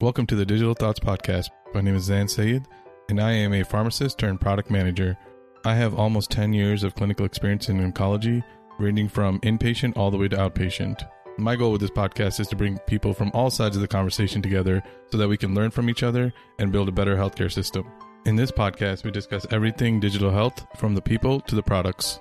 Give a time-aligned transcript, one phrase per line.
[0.00, 1.48] Welcome to the Digital Thoughts Podcast.
[1.74, 2.68] My name is Zain Syed,
[3.08, 5.18] and I am a pharmacist turned product manager.
[5.64, 8.44] I have almost 10 years of clinical experience in oncology,
[8.78, 11.02] ranging from inpatient all the way to outpatient.
[11.36, 14.40] My goal with this podcast is to bring people from all sides of the conversation
[14.40, 17.84] together so that we can learn from each other and build a better healthcare system.
[18.24, 22.20] In this podcast, we discuss everything digital health from the people to the products.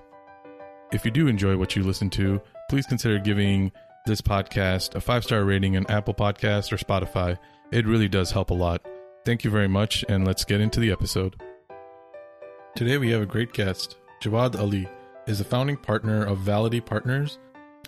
[0.91, 2.41] If you do enjoy what you listen to,
[2.71, 3.71] please consider giving
[4.08, 7.38] this podcast a five star rating on Apple Podcasts or Spotify.
[7.71, 8.82] It really does help a lot.
[9.26, 11.36] Thank you very much, and let's get into the episode.
[12.76, 13.98] Today we have a great guest.
[14.23, 14.88] Jawad Ali
[15.28, 17.38] is the founding partner of Vality Partners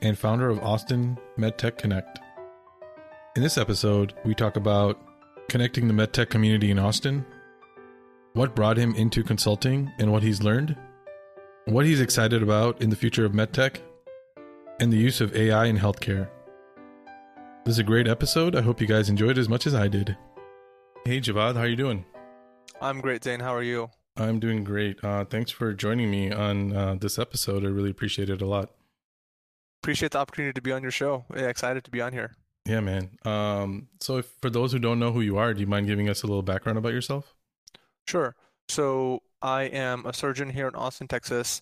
[0.01, 2.19] and founder of Austin MedTech Connect.
[3.37, 4.99] In this episode, we talk about
[5.47, 7.25] connecting the medtech community in Austin,
[8.33, 10.75] what brought him into consulting and what he's learned,
[11.65, 13.79] what he's excited about in the future of medtech,
[14.79, 16.29] and the use of AI in healthcare.
[17.65, 18.55] This is a great episode.
[18.55, 20.17] I hope you guys enjoyed as much as I did.
[21.05, 22.05] Hey Jawad, how are you doing?
[22.81, 23.41] I'm great, Zain.
[23.41, 23.89] How are you?
[24.15, 25.03] I'm doing great.
[25.03, 27.63] Uh, thanks for joining me on uh, this episode.
[27.63, 28.71] I really appreciate it a lot.
[29.81, 31.25] Appreciate the opportunity to be on your show.
[31.35, 32.35] Yeah, excited to be on here.
[32.65, 33.11] Yeah, man.
[33.23, 36.09] Um, so, if, for those who don't know who you are, do you mind giving
[36.09, 37.33] us a little background about yourself?
[38.07, 38.35] Sure.
[38.67, 41.61] So, I am a surgeon here in Austin, Texas.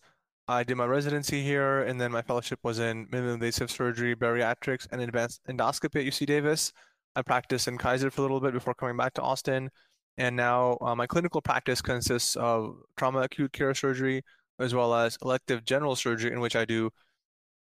[0.49, 4.87] I did my residency here, and then my fellowship was in minimally invasive surgery, bariatrics,
[4.91, 6.71] and advanced endoscopy at UC Davis.
[7.17, 9.69] I practiced in Kaiser for a little bit before coming back to Austin,
[10.17, 14.23] and now uh, my clinical practice consists of trauma acute care surgery
[14.59, 16.91] as well as elective general surgery, in which I do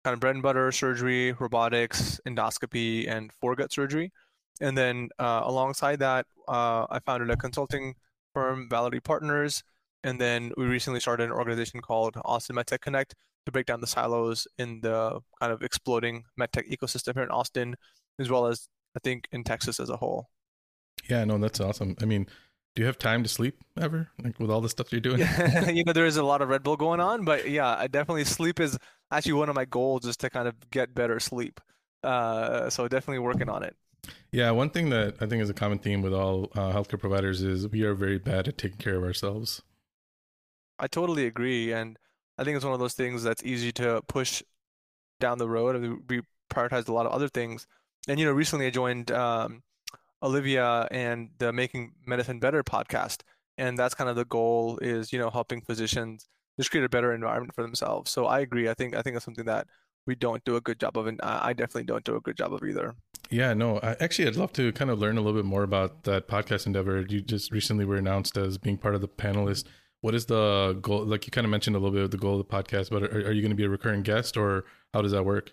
[0.03, 4.11] kind of bread and butter surgery, robotics, endoscopy, and foregut surgery.
[4.61, 7.95] And then uh, alongside that, uh, I founded a consulting
[8.33, 9.63] firm, Vality Partners
[10.07, 13.13] and then we recently started an organization called Austin MedTech Connect
[13.45, 17.75] to break down the silos in the kind of exploding medtech ecosystem here in Austin,
[18.17, 20.29] as well as I think in Texas as a whole.
[21.09, 21.97] Yeah, no, that's awesome.
[22.01, 22.25] I mean,
[22.73, 24.07] do you have time to sleep ever?
[24.23, 25.19] Like with all the stuff you're doing?
[25.75, 28.23] you know, there is a lot of Red Bull going on, but yeah, I definitely
[28.23, 28.77] sleep is
[29.11, 31.59] actually one of my goals is to kind of get better sleep.
[32.01, 33.75] Uh, so definitely working on it.
[34.31, 37.41] Yeah, one thing that I think is a common theme with all uh, healthcare providers
[37.41, 39.61] is we are very bad at taking care of ourselves.
[40.79, 41.97] I totally agree, and
[42.37, 44.43] I think it's one of those things that's easy to push
[45.19, 45.75] down the road.
[45.75, 46.21] I mean, we
[46.51, 47.67] prioritized a lot of other things,
[48.07, 49.63] and you know, recently I joined um,
[50.21, 53.21] Olivia and the Making Medicine Better podcast,
[53.57, 56.27] and that's kind of the goal is you know helping physicians
[56.57, 58.11] just create a better environment for themselves.
[58.11, 58.69] So I agree.
[58.69, 59.67] I think I think it's something that
[60.05, 62.53] we don't do a good job of, and I definitely don't do a good job
[62.53, 62.95] of either.
[63.29, 66.03] Yeah, no, I, actually, I'd love to kind of learn a little bit more about
[66.03, 67.01] that podcast endeavor.
[67.01, 69.65] You just recently were announced as being part of the panelist
[70.07, 71.03] what is the goal?
[71.03, 73.03] Like you kind of mentioned a little bit of the goal of the podcast, but
[73.03, 74.63] are, are you going to be a recurring guest or
[74.93, 75.51] how does that work?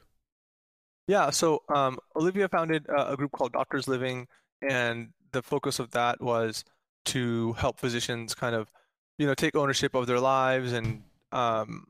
[1.09, 4.29] Yeah, so um, Olivia founded a group called Doctors Living,
[4.63, 6.65] and the focus of that was
[7.07, 8.71] to help physicians kind of,
[9.19, 11.87] you know, take ownership of their lives and, um,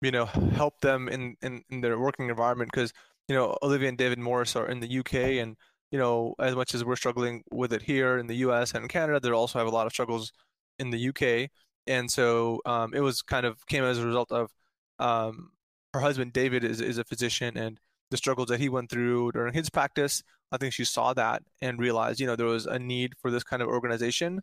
[0.00, 2.70] you know, help them in, in, in their working environment.
[2.72, 2.92] Because,
[3.26, 5.56] you know, Olivia and David Morris are in the UK, and,
[5.90, 9.18] you know, as much as we're struggling with it here in the US and Canada,
[9.18, 10.32] they also have a lot of struggles
[10.78, 11.50] in the UK
[11.86, 14.50] and so um, it was kind of came as a result of
[14.98, 15.52] um,
[15.92, 17.78] her husband David is is a physician and
[18.10, 20.22] the struggles that he went through during his practice.
[20.52, 23.42] I think she saw that and realized, you know, there was a need for this
[23.42, 24.40] kind of organization,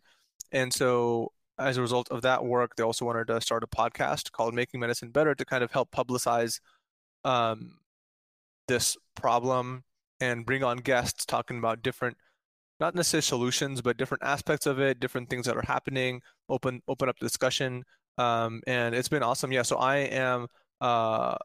[0.50, 4.32] and so as a result of that work, they also wanted to start a podcast
[4.32, 6.60] called Making Medicine Better to kind of help publicize
[7.24, 7.78] um,
[8.68, 9.84] this problem
[10.20, 12.16] and bring on guests talking about different
[12.82, 17.08] not necessarily solutions, but different aspects of it, different things that are happening, open open
[17.08, 17.84] up discussion.
[18.18, 19.52] Um, and it's been awesome.
[19.52, 20.48] Yeah, so I am
[20.80, 21.36] uh,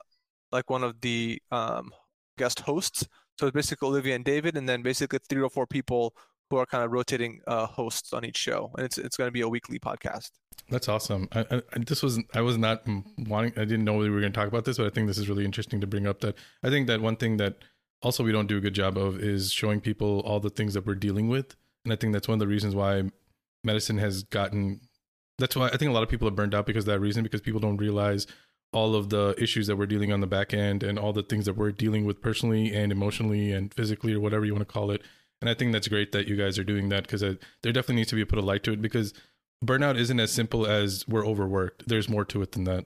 [0.52, 1.92] like one of the um,
[2.38, 3.08] guest hosts.
[3.40, 6.16] So it's basically Olivia and David, and then basically three or four people
[6.50, 9.32] who are kind of rotating uh, hosts on each show, and it's it's going to
[9.32, 10.32] be a weekly podcast.
[10.70, 11.30] That's awesome.
[11.32, 12.82] I, I, this was I was not
[13.30, 13.54] wanting.
[13.56, 15.30] I didn't know we were going to talk about this, but I think this is
[15.30, 16.20] really interesting to bring up.
[16.22, 17.58] That I think that one thing that
[18.02, 20.86] also we don't do a good job of is showing people all the things that
[20.86, 21.56] we're dealing with.
[21.84, 23.04] And i think that's one of the reasons why
[23.64, 24.82] medicine has gotten
[25.38, 27.24] that's why i think a lot of people are burned out because of that reason
[27.24, 28.28] because people don't realize
[28.74, 31.46] all of the issues that we're dealing on the back end and all the things
[31.46, 34.92] that we're dealing with personally and emotionally and physically or whatever you want to call
[34.92, 35.02] it.
[35.42, 37.96] And i think that's great that you guys are doing that because uh, there definitely
[37.96, 39.14] needs to be put a light to it because
[39.64, 41.88] burnout isn't as simple as we're overworked.
[41.88, 42.86] There's more to it than that.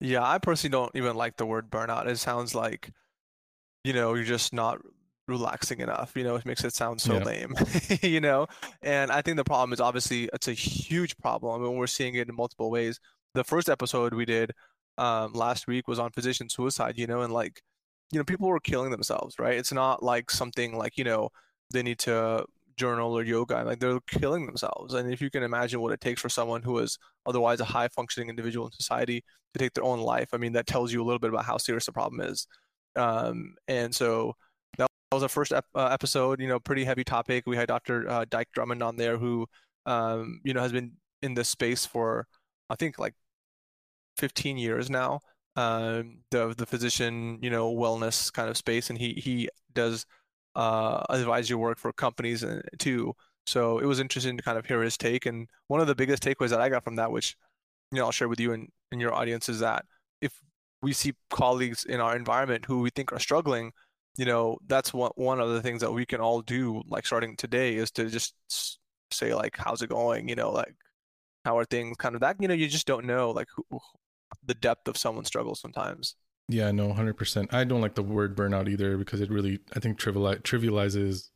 [0.00, 2.06] Yeah i personally don't even like the word burnout.
[2.06, 2.90] It sounds like
[3.84, 4.80] you know, you're just not
[5.28, 6.12] relaxing enough.
[6.16, 7.24] You know, it makes it sound so yeah.
[7.24, 7.54] lame,
[8.02, 8.46] you know?
[8.82, 12.28] And I think the problem is obviously it's a huge problem and we're seeing it
[12.28, 12.98] in multiple ways.
[13.34, 14.52] The first episode we did
[14.98, 17.62] um, last week was on physician suicide, you know, and like,
[18.12, 19.56] you know, people were killing themselves, right?
[19.56, 21.30] It's not like something like, you know,
[21.72, 22.44] they need to
[22.76, 26.20] journal or yoga like they're killing themselves and if you can imagine what it takes
[26.20, 29.22] for someone who is otherwise a high functioning individual in society
[29.52, 31.56] to take their own life i mean that tells you a little bit about how
[31.56, 32.48] serious the problem is
[32.96, 34.34] um, and so
[34.78, 38.08] that was our first ep- uh, episode you know pretty heavy topic we had dr
[38.08, 39.46] uh, Dike Drummond on there who
[39.86, 40.92] um, you know has been
[41.22, 42.26] in this space for
[42.70, 43.14] i think like
[44.16, 45.20] 15 years now
[45.56, 50.06] um, the the physician you know wellness kind of space and he he does
[50.56, 53.14] uh, advisory work for companies uh, too.
[53.46, 55.26] So it was interesting to kind of hear his take.
[55.26, 57.36] And one of the biggest takeaways that I got from that, which
[57.92, 59.84] you know I'll share with you and, and your audience, is that
[60.20, 60.40] if
[60.84, 63.72] we see colleagues in our environment who we think are struggling,
[64.16, 67.36] you know, that's one one of the things that we can all do, like starting
[67.36, 68.34] today, is to just
[69.10, 70.74] say like, "How's it going?" You know, like,
[71.44, 72.36] "How are things?" Kind of that.
[72.40, 73.80] You know, you just don't know like who,
[74.44, 76.16] the depth of someone's struggle sometimes.
[76.48, 77.54] Yeah, no, hundred percent.
[77.54, 81.30] I don't like the word burnout either because it really, I think, trivializes.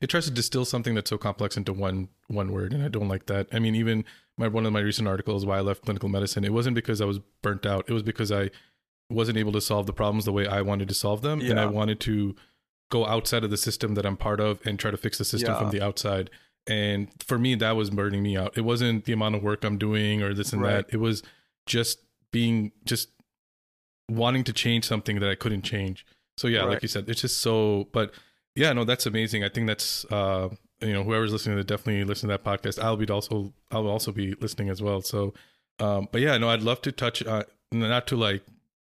[0.00, 3.08] It tries to distill something that's so complex into one one word, and I don't
[3.08, 3.48] like that.
[3.52, 4.04] I mean, even
[4.36, 7.04] my one of my recent articles, why I left clinical medicine, it wasn't because I
[7.04, 7.84] was burnt out.
[7.88, 8.50] It was because I
[9.10, 11.50] wasn't able to solve the problems the way I wanted to solve them, yeah.
[11.50, 12.36] and I wanted to
[12.90, 15.52] go outside of the system that I'm part of and try to fix the system
[15.52, 15.58] yeah.
[15.58, 16.30] from the outside.
[16.66, 18.56] And for me, that was burning me out.
[18.56, 20.86] It wasn't the amount of work I'm doing or this and right.
[20.86, 20.94] that.
[20.94, 21.22] It was
[21.66, 22.00] just
[22.32, 23.08] being just
[24.08, 26.04] wanting to change something that I couldn't change.
[26.36, 26.70] So yeah, right.
[26.70, 27.88] like you said, it's just so.
[27.92, 28.12] But
[28.54, 29.44] yeah, no, that's amazing.
[29.44, 30.48] I think that's uh,
[30.80, 32.82] you know whoever's listening to definitely listen to that podcast.
[32.82, 35.02] I'll be also I'll also be listening as well.
[35.02, 35.34] So,
[35.78, 38.42] um, but yeah, no, I'd love to touch uh, not to like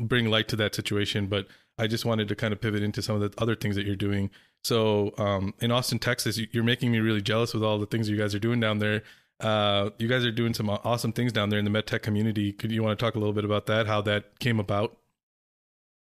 [0.00, 1.47] bring light to that situation, but
[1.79, 3.97] I just wanted to kind of pivot into some of the other things that you're
[3.97, 4.31] doing.
[4.62, 8.17] So um, in Austin, Texas, you're making me really jealous with all the things you
[8.17, 9.03] guys are doing down there.
[9.41, 12.53] Uh, you guys are doing some awesome things down there in the medtech community.
[12.53, 13.87] Could you want to talk a little bit about that?
[13.87, 14.99] How that came about?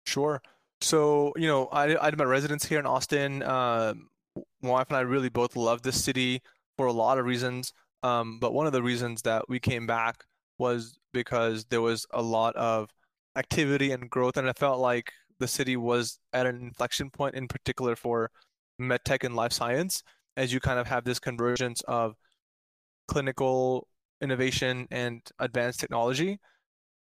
[0.05, 0.41] Sure.
[0.83, 3.41] So you know, I I did my residence here in Austin.
[3.41, 3.93] Uh,
[4.61, 6.41] my wife and I really both love this city
[6.77, 7.71] for a lot of reasons.
[8.03, 10.25] Um, but one of the reasons that we came back
[10.57, 12.89] was because there was a lot of
[13.37, 17.47] activity and growth, and I felt like the city was at an inflection point, in
[17.47, 18.29] particular for
[18.81, 20.03] medtech and life science,
[20.35, 22.15] as you kind of have this convergence of
[23.07, 23.87] clinical
[24.21, 26.39] innovation and advanced technology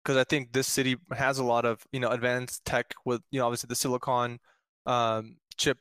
[0.05, 3.39] because I think this city has a lot of you know advanced tech with you
[3.39, 4.39] know obviously the silicon
[4.85, 5.79] um, chip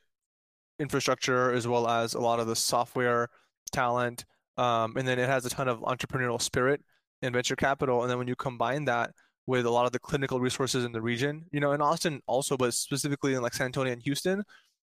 [0.80, 3.28] infrastructure as well as a lot of the software
[3.70, 4.24] talent,
[4.56, 6.82] um, and then it has a ton of entrepreneurial spirit
[7.22, 8.02] and venture capital.
[8.02, 9.12] And then when you combine that
[9.46, 12.56] with a lot of the clinical resources in the region, you know, in Austin also,
[12.56, 14.42] but specifically in like San Antonio and Houston,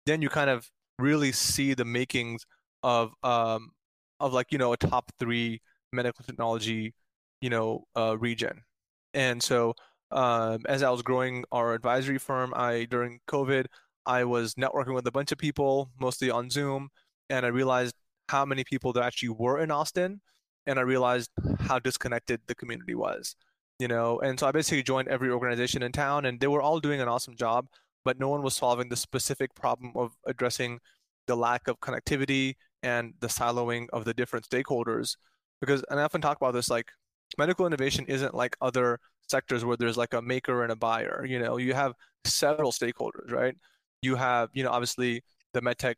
[0.08, 0.68] then you kind of
[0.98, 2.46] really see the makings
[2.84, 3.72] of um,
[4.20, 5.62] of like you know a top three
[5.94, 6.94] medical technology
[7.42, 8.62] you know uh, region
[9.13, 9.73] and so
[10.11, 13.65] um, as i was growing our advisory firm i during covid
[14.06, 16.89] i was networking with a bunch of people mostly on zoom
[17.29, 17.94] and i realized
[18.29, 20.21] how many people there actually were in austin
[20.65, 21.29] and i realized
[21.59, 23.35] how disconnected the community was
[23.79, 26.79] you know and so i basically joined every organization in town and they were all
[26.79, 27.67] doing an awesome job
[28.06, 30.79] but no one was solving the specific problem of addressing
[31.27, 35.15] the lack of connectivity and the siloing of the different stakeholders.
[35.61, 36.91] Because, and I often talk about this, like
[37.38, 41.26] medical innovation isn't like other sectors where there's like a maker and a buyer.
[41.26, 41.94] You know, you have
[42.26, 43.56] several stakeholders, right?
[44.02, 45.24] You have, you know, obviously
[45.54, 45.96] the medtech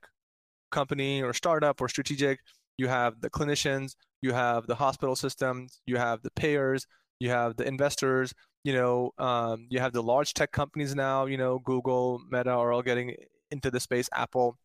[0.72, 2.39] company or startup or strategic.
[2.78, 3.95] You have the clinicians.
[4.21, 5.81] You have the hospital systems.
[5.85, 6.85] You have the payers.
[7.19, 8.33] You have the investors.
[8.64, 11.26] You know, um, you have the large tech companies now.
[11.26, 13.16] You know, Google, Meta are all getting
[13.52, 14.09] into the space.
[14.14, 14.57] Apple.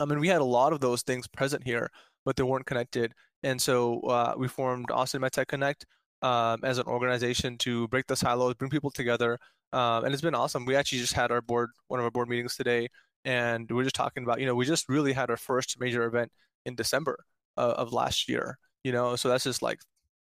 [0.00, 1.90] I mean, we had a lot of those things present here,
[2.24, 3.12] but they weren't connected.
[3.42, 5.86] And so uh, we formed Austin MedTech Connect
[6.22, 9.38] um, as an organization to break the silos, bring people together.
[9.72, 10.64] Um, and it's been awesome.
[10.64, 12.88] We actually just had our board, one of our board meetings today,
[13.24, 16.04] and we are just talking about, you know, we just really had our first major
[16.04, 16.32] event
[16.64, 17.24] in December
[17.56, 19.80] uh, of last year, you know, so that's just like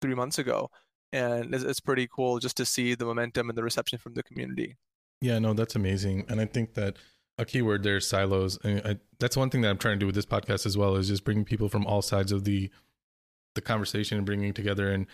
[0.00, 0.70] three months ago.
[1.12, 4.22] And it's, it's pretty cool just to see the momentum and the reception from the
[4.22, 4.76] community.
[5.20, 6.26] Yeah, no, that's amazing.
[6.28, 6.96] And I think that
[7.38, 10.14] a keyword there silos and I, that's one thing that i'm trying to do with
[10.14, 12.70] this podcast as well is just bringing people from all sides of the
[13.54, 15.06] the conversation and bringing together and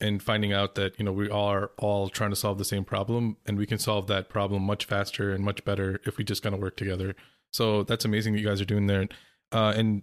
[0.00, 3.36] and finding out that you know we are all trying to solve the same problem
[3.46, 6.54] and we can solve that problem much faster and much better if we just kind
[6.54, 7.14] of work together.
[7.52, 9.06] So that's amazing that you guys are doing there
[9.52, 10.02] uh, and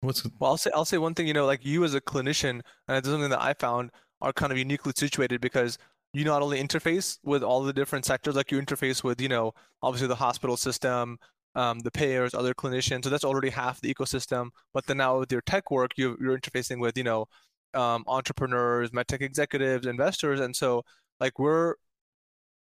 [0.00, 2.60] what's well i'll say i'll say one thing you know like you as a clinician
[2.86, 5.76] and it's something that i found are kind of uniquely situated because
[6.12, 9.52] you not only interface with all the different sectors, like you interface with, you know,
[9.82, 11.18] obviously the hospital system,
[11.58, 13.02] um, the payers, other clinicians.
[13.02, 14.50] So that's already half the ecosystem.
[14.72, 17.26] But then now with your tech work, you, you're interfacing with, you know,
[17.74, 20.38] um, entrepreneurs, medtech executives, investors.
[20.38, 20.84] And so,
[21.18, 21.74] like, we're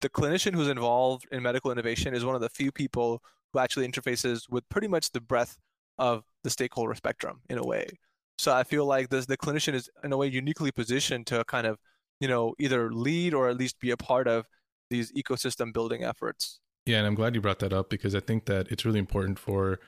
[0.01, 3.87] the clinician who's involved in medical innovation is one of the few people who actually
[3.87, 5.57] interfaces with pretty much the breadth
[5.97, 7.87] of the stakeholder spectrum in a way.
[8.37, 11.65] So I feel like this, the clinician is in a way uniquely positioned to kind
[11.65, 11.79] of,
[12.19, 14.45] you know, either lead or at least be a part of
[14.89, 16.59] these ecosystem building efforts.
[16.85, 19.39] Yeah, and I'm glad you brought that up because I think that it's really important
[19.39, 19.79] for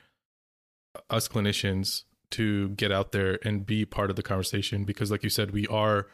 [1.10, 5.30] us clinicians to get out there and be part of the conversation because like you
[5.30, 6.06] said we are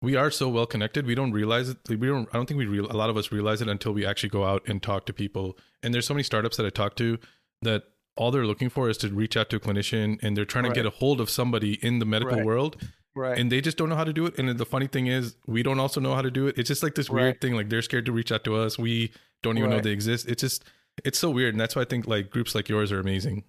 [0.00, 2.66] we are so well connected we don't realize it we don't i don't think we
[2.66, 5.12] real a lot of us realize it until we actually go out and talk to
[5.12, 7.18] people and there's so many startups that i talk to
[7.60, 7.84] that
[8.16, 10.74] all they're looking for is to reach out to a clinician and they're trying right.
[10.74, 12.44] to get a hold of somebody in the medical right.
[12.44, 12.76] world
[13.14, 15.36] right and they just don't know how to do it and the funny thing is
[15.46, 17.22] we don't also know how to do it it's just like this right.
[17.22, 19.90] weird thing like they're scared to reach out to us we don't even know they
[19.90, 20.28] exist.
[20.28, 20.64] It's just
[21.04, 23.44] it's so weird and that's why i think like groups like yours are amazing.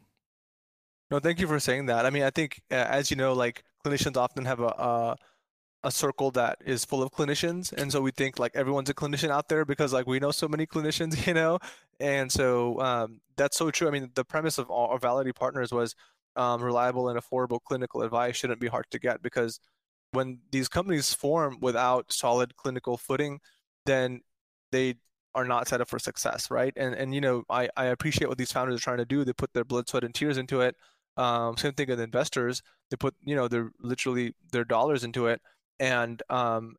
[1.11, 2.05] No thank you for saying that.
[2.05, 5.15] I mean i think uh, as you know like clinicians often have a, a
[5.85, 9.29] a circle that is full of clinicians and so we think like everyone's a clinician
[9.29, 11.59] out there because like we know so many clinicians you know?
[11.99, 13.87] And so um, that's so true.
[13.87, 15.95] I mean the premise of our Vality partners was
[16.35, 19.59] um, reliable and affordable clinical advice shouldn't be hard to get because
[20.11, 23.39] when these companies form without solid clinical footing
[23.85, 24.21] then
[24.71, 24.95] they
[25.35, 26.73] are not set up for success right?
[26.77, 29.23] And and you know i i appreciate what these founders are trying to do.
[29.23, 30.75] They put their blood sweat and tears into it.
[31.17, 32.61] Um, same thing with investors.
[32.89, 35.41] They put you know they're literally their dollars into it.
[35.79, 36.75] And um,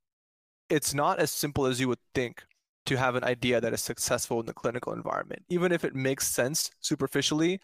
[0.71, 2.43] it's not as simple as you would think
[2.87, 5.43] to have an idea that is successful in the clinical environment.
[5.49, 7.61] Even if it makes sense superficially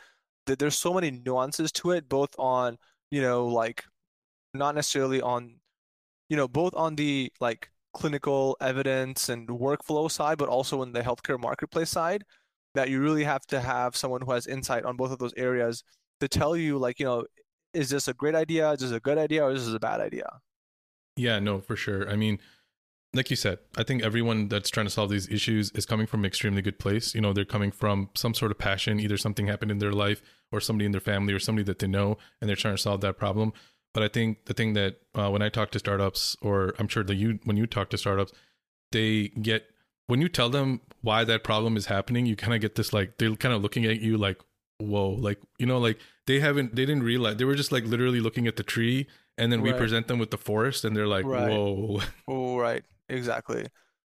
[0.47, 2.79] that there's so many nuances to it both on
[3.11, 3.85] you know like
[4.55, 5.57] not necessarily on
[6.29, 11.03] you know both on the like clinical evidence and workflow side but also in the
[11.03, 12.25] healthcare marketplace side
[12.75, 15.83] that you really have to have someone who has insight on both of those areas
[16.21, 17.25] to tell you like you know
[17.75, 20.01] is this a great idea is this a good idea or is this a bad
[20.01, 20.41] idea
[21.21, 22.09] yeah, no, for sure.
[22.09, 22.39] I mean,
[23.13, 26.21] like you said, I think everyone that's trying to solve these issues is coming from
[26.21, 27.15] an extremely good place.
[27.15, 30.23] You know, they're coming from some sort of passion, either something happened in their life
[30.53, 33.01] or somebody in their family or somebody that they know, and they're trying to solve
[33.03, 33.53] that problem.
[33.93, 37.03] But I think the thing that uh, when I talk to startups, or I'm sure
[37.03, 38.33] that you, when you talk to startups,
[38.93, 39.65] they get
[40.07, 43.19] when you tell them why that problem is happening, you kind of get this like
[43.19, 44.41] they're kind of looking at you like,
[44.79, 48.21] whoa, like you know, like they haven't, they didn't realize they were just like literally
[48.21, 49.07] looking at the tree
[49.39, 51.51] and then we present them with the forest and they're like right.
[51.51, 52.01] whoa.
[52.29, 52.85] Oh right.
[53.09, 53.67] Exactly.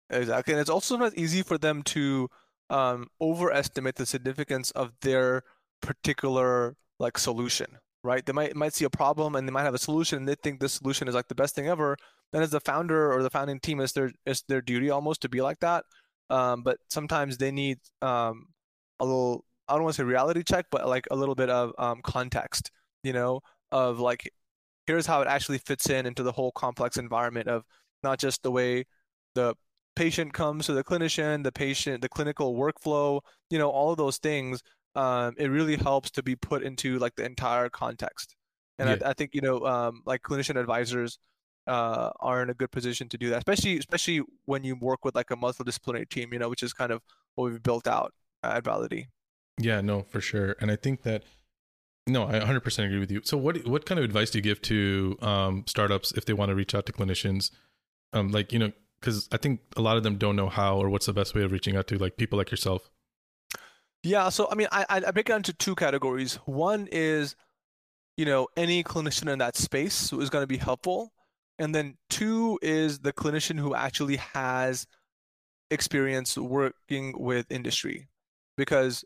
[0.10, 0.54] Exactly.
[0.54, 2.30] And it's also not easy for them to
[2.70, 5.44] um, overestimate the significance of their
[5.82, 8.26] particular like solution right?
[8.26, 10.60] They might might see a problem and they might have a solution and they think
[10.60, 11.98] this solution is like the best thing ever.
[12.32, 15.30] Then as the founder or the founding team it's their it's their duty almost to
[15.30, 15.86] be like that.
[16.30, 18.48] Um, but sometimes they need um,
[19.00, 21.72] a little i don't want to say reality check but like a little bit of
[21.78, 22.72] um, context
[23.04, 23.42] you know
[23.72, 24.30] of like
[24.88, 27.64] here's how it actually fits in into the whole complex environment of
[28.04, 28.86] not just the way
[29.36, 29.54] the
[29.96, 34.18] patient comes to the clinician, the patient, the clinical workflow, you know, all of those
[34.18, 34.62] things.
[34.96, 38.36] Um, it really helps to be put into like the entire context.
[38.78, 39.08] And yeah.
[39.08, 41.20] I, I, think you know, um, like clinician advisors
[41.68, 45.16] uh, are in a good position to do that, especially especially when you work with
[45.16, 47.02] like a multidisciplinary team, you know, which is kind of
[47.36, 49.08] what we've built out at Vality.
[49.60, 50.56] Yeah, no, for sure.
[50.62, 51.24] And I think that
[52.08, 53.22] no, I 100% agree with you.
[53.24, 56.50] So, what what kind of advice do you give to um, startups if they want
[56.50, 57.52] to reach out to clinicians?
[58.14, 60.90] Um, like you know, because I think a lot of them don't know how or
[60.90, 62.90] what's the best way of reaching out to like people like yourself.
[64.04, 66.36] Yeah, so I mean, I I break it into two categories.
[66.46, 67.36] One is,
[68.18, 71.12] you know, any clinician in that space who is going to be helpful,
[71.58, 74.88] and then two is the clinician who actually has
[75.70, 78.08] experience working with industry,
[78.58, 79.04] because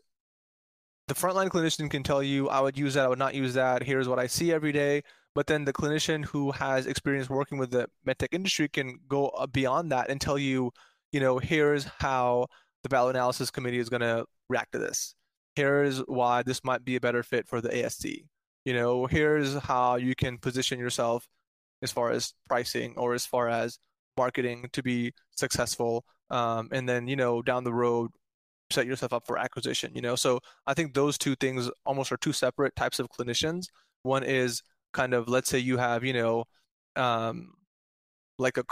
[1.08, 3.82] the frontline clinician can tell you, I would use that, I would not use that.
[3.82, 5.02] Here's what I see every day.
[5.34, 9.46] But then the clinician who has experience working with the medtech industry can go uh,
[9.48, 10.70] beyond that and tell you,
[11.12, 12.46] you know, here's how
[12.84, 15.16] the value analysis committee is going to react to this.
[15.56, 18.24] Here's why this might be a better fit for the ASC.
[18.64, 21.26] You know, here's how you can position yourself
[21.82, 23.78] as far as pricing or as far as
[24.16, 26.04] marketing to be successful.
[26.30, 28.10] Um, and then, you know, down the road,
[28.70, 32.16] set yourself up for acquisition you know so i think those two things almost are
[32.16, 33.66] two separate types of clinicians
[34.02, 34.62] one is
[34.94, 36.44] kind of let's say you have you know
[36.96, 37.52] um,
[38.38, 38.64] like a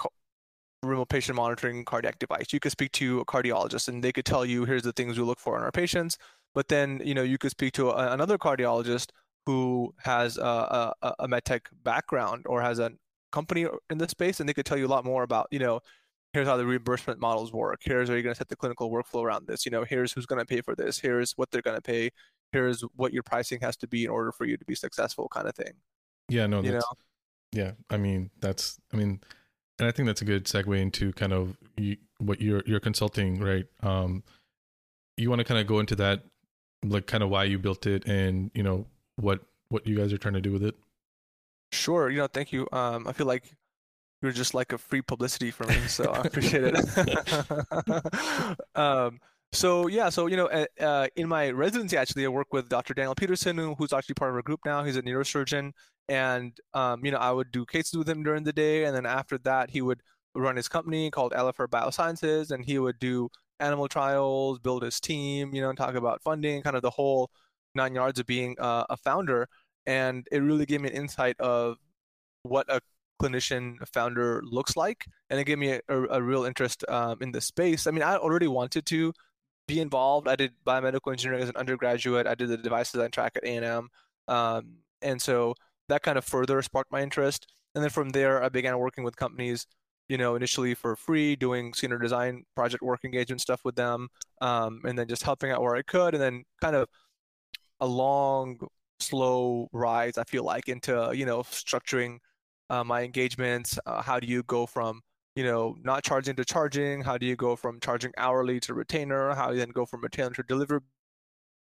[0.83, 4.45] remote patient monitoring cardiac device you could speak to a cardiologist and they could tell
[4.45, 6.19] you here's the things we look for in our patients
[6.55, 9.11] but then you know you could speak to a, another cardiologist
[9.47, 12.91] who has a, a, a medtech background or has a
[13.31, 15.81] company in this space and they could tell you a lot more about you know
[16.33, 17.81] here's how the reimbursement models work.
[17.83, 19.67] Here's how you're going to set the clinical workflow around this.
[19.67, 20.99] You know, here's who's going to pay for this.
[20.99, 22.11] Here's what they're going to pay.
[22.53, 25.49] Here's what your pricing has to be in order for you to be successful, kind
[25.49, 25.73] of thing.
[26.29, 26.83] Yeah, no, you know?
[27.53, 27.73] yeah.
[27.91, 29.21] I mean, that's, I mean,
[29.79, 33.41] and I think that's a good segue into kind of you, what you're you're consulting,
[33.41, 33.67] right?
[33.83, 34.23] Um,
[35.17, 36.25] you want to kind of go into that
[36.85, 38.87] like kind of why you built it and you know
[39.17, 40.75] what what you guys are trying to do with it.
[41.73, 42.11] Sure.
[42.11, 42.69] You know, thank you.
[42.73, 43.45] Um, I feel like
[44.21, 46.77] you're just like a free publicity for me, so I appreciate it.
[48.75, 49.21] um,
[49.53, 50.47] so yeah, so you know,
[50.81, 52.95] uh, in my residency, actually, I work with Dr.
[52.95, 54.83] Daniel Peterson, who's actually part of our group now.
[54.83, 55.73] He's a neurosurgeon,
[56.09, 59.05] and um, you know, I would do cases with him during the day, and then
[59.07, 60.01] after that, he would
[60.35, 63.29] run his company called Elephant Biosciences, and he would do
[63.61, 67.31] animal trials, build his team, you know, and talk about funding, kind of the whole
[67.75, 69.49] nine yards of being uh, a founder.
[69.87, 71.77] And it really gave me an insight of
[72.43, 72.81] what a
[73.23, 77.33] clinician founder looks like, and it gave me a, a, a real interest um, in
[77.33, 77.87] the space.
[77.87, 79.13] I mean, I already wanted to
[79.75, 80.29] be involved.
[80.29, 82.27] I did biomedical engineering as an undergraduate.
[82.27, 83.89] I did the device design track at A&M,
[84.29, 85.55] um, and so
[85.89, 87.47] that kind of further sparked my interest.
[87.75, 89.67] And then from there, I began working with companies
[90.09, 94.09] you know, initially for free, doing senior design project work engagement stuff with them,
[94.43, 96.89] um, and then just helping out where I could, and then kind of
[97.81, 98.59] a long,
[99.01, 100.19] slow rise.
[100.19, 102.19] I feel like into you know structuring
[102.69, 103.79] uh, my engagements.
[103.87, 105.01] Uh, how do you go from
[105.35, 107.03] you know not charging to charging?
[107.03, 109.35] How do you go from charging hourly to retainer?
[109.35, 110.83] How do you then go from retainer to deliver?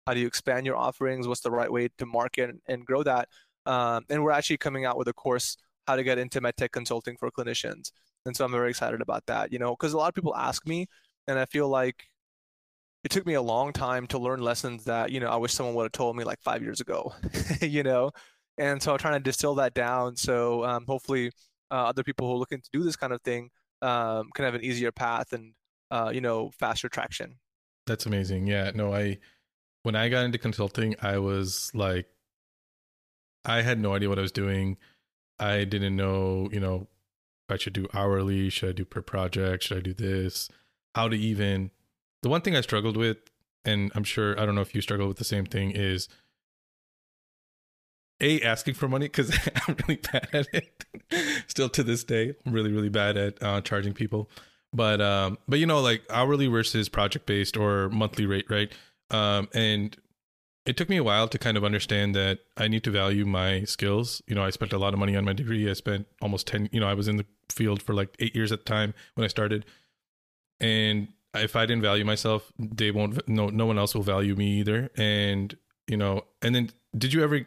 [0.08, 1.28] How do you expand your offerings?
[1.28, 3.30] What's the right way to market and, grow that?
[3.66, 7.18] Um, and we're actually coming out with a course how to get into medtech consulting
[7.18, 7.92] for clinicians
[8.26, 9.52] and so I'm very excited about that.
[9.52, 10.88] You know, because a lot of people ask me,
[11.28, 12.04] and I feel like
[13.04, 15.76] it took me a long time to learn lessons that you know I wish someone
[15.76, 17.14] would have told me like five years ago.
[17.62, 18.12] you know,
[18.58, 20.16] and so I'm trying to distill that down.
[20.16, 21.32] So um, hopefully,
[21.72, 23.50] uh, other people who are looking to do this kind of thing
[23.82, 25.54] um, can have an easier path and
[25.90, 27.38] uh, you know faster traction.
[27.88, 28.48] That's amazing.
[28.48, 28.72] Yeah.
[28.76, 29.18] No, I
[29.84, 32.08] when I got into consulting, I was like,
[33.46, 34.78] I had no idea what I was doing.
[35.40, 36.88] I didn't know, you know,
[37.50, 40.50] I should do hourly, should I do per project, should I do this?
[40.96, 41.72] How to even
[42.22, 43.18] the one thing I struggled with,
[43.66, 46.08] and I'm sure I don't know if you struggle with the same thing, is
[48.22, 49.36] a asking for money because
[49.68, 50.86] I'm really bad at it.
[51.48, 54.30] Still to this day, I'm really really bad at uh, charging people.
[54.74, 58.72] But um, but you know, like hourly versus project based or monthly rate, right?
[59.10, 59.98] Um, and
[60.66, 63.64] it took me a while to kind of understand that I need to value my
[63.64, 64.22] skills.
[64.28, 65.70] You know, I spent a lot of money on my degree.
[65.70, 68.52] I spent almost 10, you know, I was in the field for like eight years
[68.52, 69.66] at the time when I started.
[70.60, 74.60] And if I didn't value myself, they won't, no, no one else will value me
[74.60, 74.92] either.
[74.98, 75.58] And,
[75.88, 77.42] you know, and then did you ever,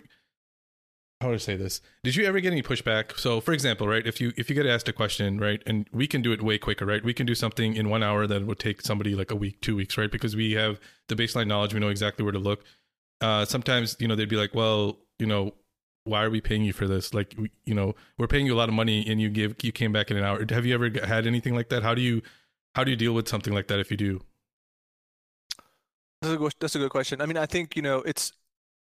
[1.21, 1.81] how I say this?
[2.03, 3.19] Did you ever get any pushback?
[3.19, 6.07] So, for example, right, if you if you get asked a question, right, and we
[6.07, 7.03] can do it way quicker, right?
[7.03, 9.77] We can do something in one hour that would take somebody like a week, two
[9.77, 10.11] weeks, right?
[10.11, 12.65] Because we have the baseline knowledge, we know exactly where to look
[13.21, 15.55] uh, sometimes you know they'd be like, well, you know,
[16.05, 17.15] why are we paying you for this?
[17.15, 19.93] Like, you know, we're paying you a lot of money, and you give you came
[19.93, 20.45] back in an hour.
[20.51, 21.83] Have you ever had anything like that?
[21.83, 22.23] How do you
[22.75, 24.21] how do you deal with something like that if you do?
[26.21, 27.21] That's a good, that's a good question.
[27.21, 28.33] I mean, I think you know it's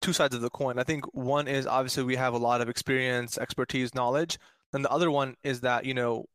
[0.06, 0.78] two sides of the coin.
[0.78, 4.38] I think one is obviously we have a lot of experience, expertise, knowledge,
[4.72, 6.26] and the other one is that you know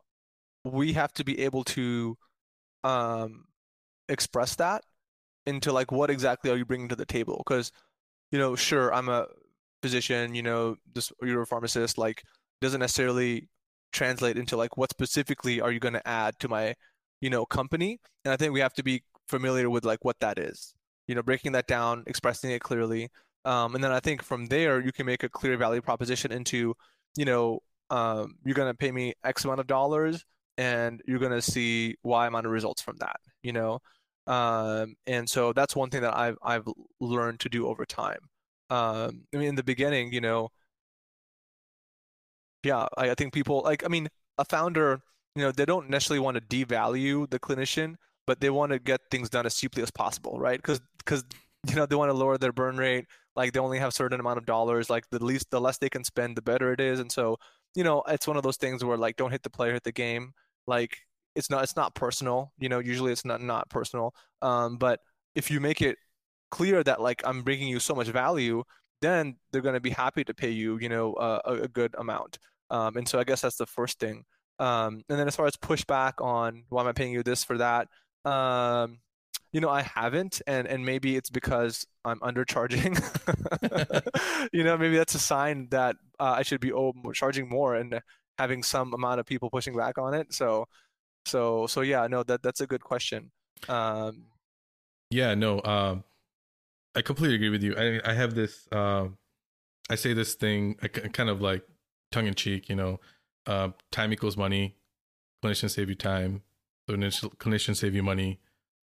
[0.66, 2.18] we have to be able to
[2.84, 3.46] um,
[4.10, 4.84] express that
[5.46, 7.42] into like what exactly are you bringing to the table?
[7.46, 7.72] Because
[8.32, 9.28] you know sure i'm a
[9.82, 12.24] physician you know this you're a pharmacist like
[12.62, 13.50] doesn't necessarily
[13.92, 16.76] translate into like what specifically are you going to add to my
[17.22, 18.00] you know company?
[18.26, 20.74] And i think we have to be familiar with like what that is.
[21.08, 23.10] You know breaking that down expressing it clearly
[23.46, 26.74] um, and then i think from there you can make a clear value proposition into
[27.16, 30.24] you know um, you're going to pay me x amount of dollars
[30.58, 33.80] and you're going to see y amount of results from that you know
[34.28, 36.68] um, and so that's one thing that I've I've
[37.00, 38.20] learned to do over time.
[38.70, 40.50] Um, I mean, in the beginning, you know,
[42.64, 45.02] yeah, I, I think people like I mean, a founder,
[45.36, 47.96] you know, they don't necessarily want to devalue the clinician,
[48.28, 50.58] but they want to get things done as cheaply as possible, right?
[50.60, 51.24] Because because
[51.68, 53.06] you know they want to lower their burn rate.
[53.36, 54.90] Like they only have certain amount of dollars.
[54.90, 57.00] Like the least, the less they can spend, the better it is.
[57.00, 57.38] And so
[57.76, 59.92] you know, it's one of those things where like don't hit the player, hit the
[59.92, 60.34] game.
[60.68, 60.98] Like
[61.36, 65.00] it's not it's not personal you know usually it's not not personal um, but
[65.36, 65.98] if you make it
[66.50, 68.64] clear that like i'm bringing you so much value
[69.02, 72.38] then they're going to be happy to pay you you know a, a, good amount
[72.70, 74.24] um, and so i guess that's the first thing
[74.60, 77.58] um, and then as far as pushback on why am i paying you this for
[77.58, 77.88] that
[78.26, 79.00] um,
[79.52, 82.96] you know i haven't and and maybe it's because i'm undercharging
[84.54, 86.72] you know maybe that's a sign that uh, i should be
[87.14, 88.00] charging more and
[88.38, 90.66] having some amount of people pushing back on it so
[91.26, 93.32] so so yeah, no, that that's a good question.
[93.70, 94.26] Um,
[95.10, 96.04] yeah, no, um,
[96.96, 97.76] I completely agree with you.
[97.78, 98.68] I I have this.
[98.72, 99.18] Um,
[99.90, 101.64] I say this thing, I kind of like
[102.12, 102.70] tongue in cheek.
[102.70, 103.00] You know,
[103.46, 104.76] uh, time equals money.
[105.44, 106.44] Clinicians save you time.
[106.88, 108.40] So clinicians save you money.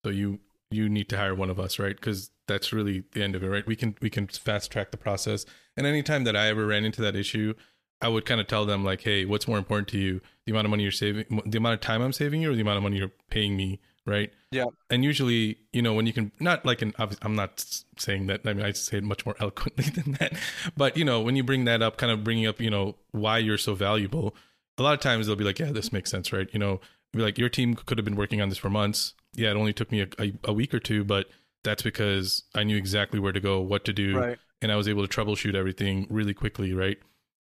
[0.03, 0.39] So you
[0.75, 1.95] you need to hire one of us, right?
[1.95, 3.65] Because that's really the end of it, right?
[3.65, 5.45] We can we can fast track the process.
[5.77, 7.53] And anytime that I ever ran into that issue,
[8.01, 10.21] I would kind of tell them like, hey, what's more important to you?
[10.45, 12.61] The amount of money you're saving, the amount of time I'm saving you, or the
[12.61, 14.31] amount of money you're paying me, right?
[14.51, 14.65] Yeah.
[14.89, 17.65] And usually, you know, when you can not like an, I'm not
[17.97, 18.41] saying that.
[18.45, 20.33] I mean, I say it much more eloquently than that.
[20.77, 23.37] But you know, when you bring that up, kind of bringing up, you know, why
[23.37, 24.35] you're so valuable.
[24.77, 26.49] A lot of times they'll be like, yeah, this makes sense, right?
[26.51, 26.81] You know,
[27.21, 29.13] like your team could have been working on this for months.
[29.33, 31.27] Yeah, it only took me a, a, a week or two, but
[31.63, 34.37] that's because I knew exactly where to go, what to do, Right.
[34.61, 36.97] and I was able to troubleshoot everything really quickly, right?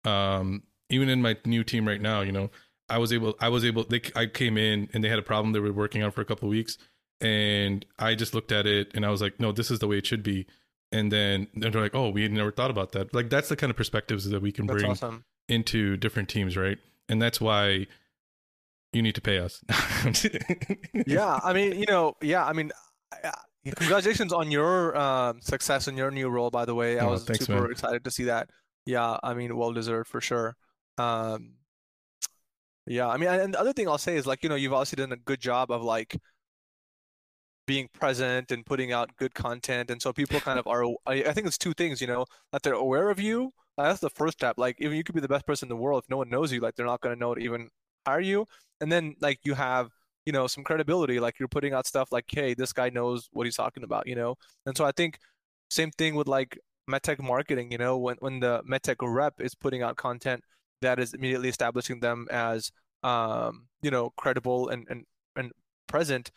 [0.04, 2.50] Um, even in my new team right now, you know,
[2.88, 5.52] I was able, I was able, they, I came in and they had a problem
[5.52, 6.78] they were working on for a couple of weeks,
[7.20, 9.98] and I just looked at it and I was like, no, this is the way
[9.98, 10.46] it should be.
[10.90, 13.12] And then they're like, oh, we had never thought about that.
[13.14, 15.24] Like that's the kind of perspectives that we can That's bring awesome.
[15.48, 16.78] into different teams, right?
[17.08, 17.86] And that's why
[18.92, 19.62] you need to pay us.
[21.06, 22.70] yeah, I mean, you know, yeah, I mean,
[23.76, 26.98] congratulations on your um, success in your new role, by the way.
[26.98, 27.70] I Oh, was thanks, super man.
[27.70, 28.50] excited to see that.
[28.86, 30.56] Yeah, I mean, well deserved for sure.
[30.96, 31.54] Um,
[32.86, 34.96] yeah, I mean, and the other thing I'll say is like, you know, you've obviously
[34.96, 36.16] done a good job of like
[37.66, 40.84] being present and putting out good content, and so people kind of are.
[41.06, 43.52] I, think it's two things, you know, that they're aware of you.
[43.76, 44.56] That's the first step.
[44.58, 46.50] Like, even you could be the best person in the world, if no one knows
[46.52, 47.68] you, like they're not going to know to even
[48.08, 48.46] hire you.
[48.80, 49.90] And then like you have
[50.26, 53.46] you know some credibility like you're putting out stuff like hey this guy knows what
[53.46, 54.36] he's talking about you know?
[54.66, 55.18] And so i think
[55.70, 56.58] same thing with like
[56.90, 57.96] medtech marketing you know?
[57.98, 60.40] When when the medtech rep is putting out content
[60.82, 62.70] that is immediately establishing them as
[63.02, 65.04] um you know credible and and
[65.36, 65.52] and
[65.86, 66.30] present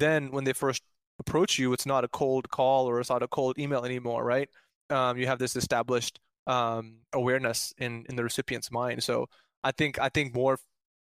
[0.00, 0.82] then when they first
[1.18, 4.48] approach you it's not a cold call or it's not a cold email anymore right?
[4.90, 9.02] Um you have this established um awareness in in the recipient's mind.
[9.02, 9.26] So
[9.62, 10.58] i think i think more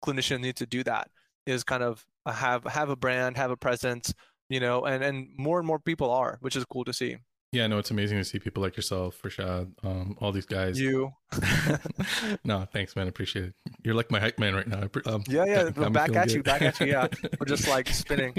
[0.03, 1.10] clinicians need to do that
[1.45, 4.13] is kind of have have a brand, have a presence,
[4.49, 7.17] you know, and and more and more people are, which is cool to see.
[7.51, 10.77] yeah, no, it's amazing to see people like yourself, Rashad, um, all these guys.
[10.79, 11.13] You,
[12.43, 13.08] no, thanks, man.
[13.08, 13.53] Appreciate it.
[13.84, 14.89] You're like my hype man right now.
[15.05, 16.36] Um, yeah, yeah, I'm back at good.
[16.36, 17.08] you, back at you, yeah.
[17.39, 18.34] We're just like spinning.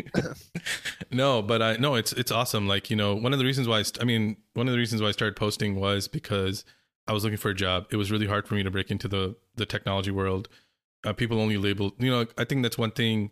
[1.11, 2.69] no, but I no, it's it's awesome.
[2.69, 4.79] Like you know, one of the reasons why I, st- I mean, one of the
[4.79, 6.65] reasons why I started posting was because
[7.09, 7.87] I was looking for a job.
[7.91, 10.49] It was really hard for me to break into the the technology world.
[11.07, 13.31] Uh, people only label, you know, I think that's one thing.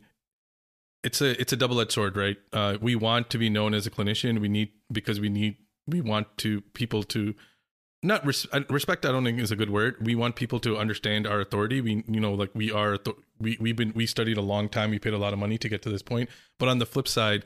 [1.03, 2.37] It's a it's a double edged sword, right?
[2.53, 4.41] Uh, we want to be known as a clinician.
[4.41, 5.57] We need because we need
[5.87, 7.35] we want to people to
[8.03, 9.05] not res- uh, respect.
[9.05, 9.97] I don't think is a good word.
[10.01, 11.81] We want people to understand our authority.
[11.81, 12.99] We you know like we are
[13.41, 14.91] we we've been we studied a long time.
[14.91, 16.31] We paid a lot of money to get to this point.
[16.59, 17.45] But on the flip side,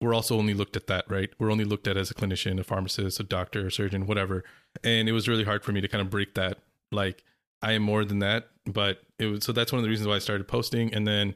[0.00, 1.30] we're also only looked at that, right?
[1.38, 4.44] We're only looked at as a clinician, a pharmacist, a doctor, a surgeon, whatever.
[4.82, 6.58] And it was really hard for me to kind of break that.
[6.90, 7.22] Like
[7.62, 10.16] I am more than that, but it was so that's one of the reasons why
[10.16, 10.92] I started posting.
[10.94, 11.34] And then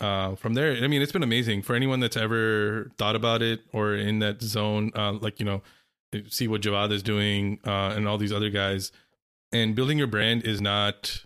[0.00, 3.60] uh, from there, I mean, it's been amazing for anyone that's ever thought about it
[3.72, 4.90] or in that zone.
[4.94, 5.62] Uh, like you know,
[6.28, 8.92] see what Jawad is doing uh, and all these other guys.
[9.52, 11.24] And building your brand is not.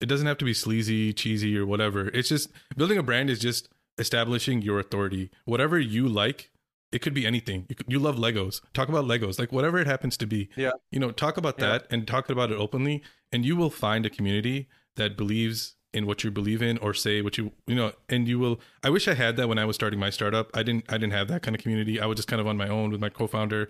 [0.00, 2.08] It doesn't have to be sleazy, cheesy, or whatever.
[2.08, 3.68] It's just building a brand is just
[3.98, 5.30] establishing your authority.
[5.46, 6.50] Whatever you like,
[6.96, 7.66] it could be anything.
[7.70, 8.60] You, you love Legos.
[8.78, 10.48] Talk about Legos, like whatever it happens to be.
[10.56, 10.72] Yeah.
[10.90, 11.68] You know, talk about Yeah.
[11.70, 12.96] that and talk about it openly,
[13.32, 14.58] and you will find a community
[15.00, 15.58] that believes
[15.92, 18.56] in what you believe in or say what you you know and you will
[18.86, 21.12] i wish i had that when i was starting my startup i didn't i didn't
[21.20, 23.08] have that kind of community i was just kind of on my own with my
[23.08, 23.62] co-founder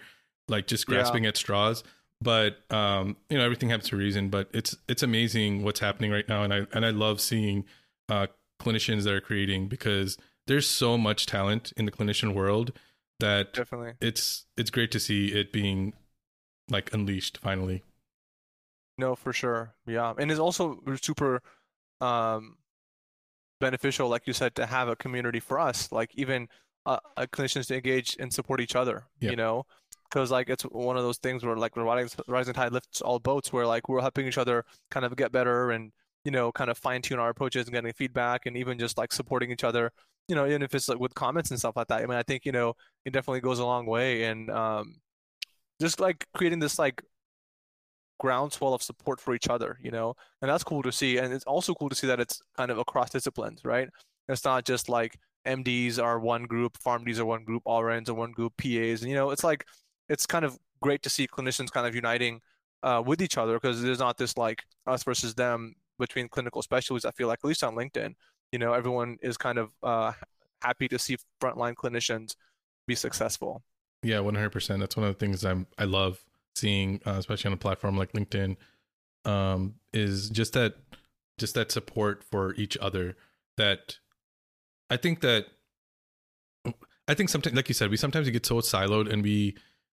[0.48, 0.94] like just Yeah.
[0.94, 1.84] grasping at straws
[2.20, 6.10] but um you know everything happens for a reason but it's it's amazing what's happening
[6.10, 7.64] right now and i and i love seeing
[8.08, 8.26] uh
[8.60, 10.16] clinicians that are creating because
[10.48, 12.72] there's so much talent in the clinician world
[13.20, 13.94] that Definitely.
[14.00, 15.94] it's it's great to see it being
[16.68, 17.84] like unleashed finally
[18.98, 19.74] No, for sure.
[19.86, 20.14] Yeah.
[20.18, 21.42] And it's also super
[22.00, 22.58] um
[23.60, 26.48] beneficial, like you said, to have a community for us, like even
[26.84, 29.30] uh, uh, clinicians to engage and support each other, Yeah.
[29.30, 29.64] you know?
[30.04, 33.18] Because like it's one of those things where like the rising, rising tide lifts all
[33.18, 35.92] boats, where like we're helping each other kind of get better and
[36.26, 39.12] you know kind of fine tune our approaches and getting feedback and even just like
[39.12, 39.92] supporting each other,
[40.28, 42.02] you know, even if it's like with comments and stuff like that.
[42.02, 44.96] I mean, I think you know it definitely goes a long way and um,
[45.80, 47.00] just like creating this like
[48.18, 51.18] groundswell of support for each other, you know, and that's cool to see.
[51.18, 53.88] And it's also cool to see that it's kind of across disciplines, right?
[54.28, 58.32] It's not just like MDs are one group, PharmDs are one group, RNs are one
[58.32, 59.64] group, PAs, and you know, it's like
[60.08, 62.40] it's kind of great to see clinicians kind of uniting
[62.82, 67.04] uh, with each other because there's not this like us versus them between clinical specialties.
[67.04, 68.14] I feel like at least on LinkedIn,
[68.52, 70.12] you know, everyone is kind of uh,
[70.62, 72.34] happy to see frontline clinicians
[72.86, 73.62] be successful.
[74.02, 74.80] Yeah, one hundred percent.
[74.80, 78.12] That's one of the things I'm I love seeing, uh, especially on a platform like
[78.12, 78.56] LinkedIn,
[79.24, 80.74] um, is just that
[81.38, 83.16] just that support for each other.
[83.56, 83.98] That
[84.90, 85.46] I think that
[87.08, 89.56] I think sometimes, like you said, we sometimes get so siloed and we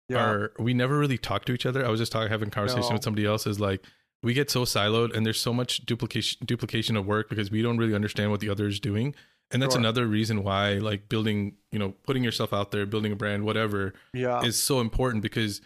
[0.10, 0.24] Yeah.
[0.24, 1.86] are we never really talk to each other.
[1.86, 2.94] I was just talking having a conversation No.
[2.94, 3.84] with somebody else is like
[4.24, 7.78] we get so siloed and there's so much duplication duplication of work because we don't
[7.78, 9.16] really understand what the other is doing.
[9.50, 9.80] And that's Sure.
[9.80, 13.94] another reason why like building, you know, putting yourself out there, building a brand, whatever,
[14.14, 14.42] yeah.
[14.44, 15.62] is so important because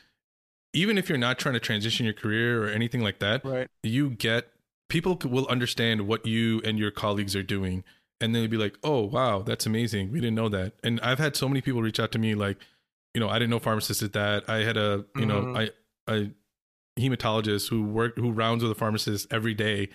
[0.73, 3.67] even if you're not trying to transition your career or anything like that, right.
[3.81, 4.49] you get
[4.91, 7.83] people will understand what you and your colleagues are doing
[8.19, 11.35] and they'll be like oh wow that's amazing we didn't know that and i've had
[11.35, 12.57] so many people reach out to me like
[13.13, 15.57] you know i didn't know pharmacists did that i had a you know mm-hmm.
[15.57, 15.69] i
[16.13, 16.29] i
[16.97, 19.89] hematologist who worked who rounds with a pharmacist every day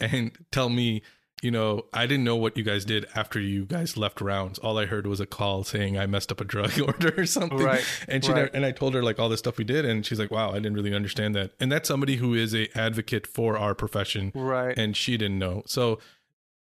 [0.00, 1.02] and tell me
[1.42, 4.78] you know i didn't know what you guys did after you guys left rounds all
[4.78, 7.84] i heard was a call saying i messed up a drug order or something Right.
[8.08, 8.38] and she Right.
[8.38, 10.50] never, and I told her like all the stuff we did, and she's like, "Wow,
[10.50, 14.32] I didn't really understand that." And that's somebody who is a advocate for our profession,
[14.34, 14.76] Right.
[14.76, 15.62] and she didn't know.
[15.66, 15.98] So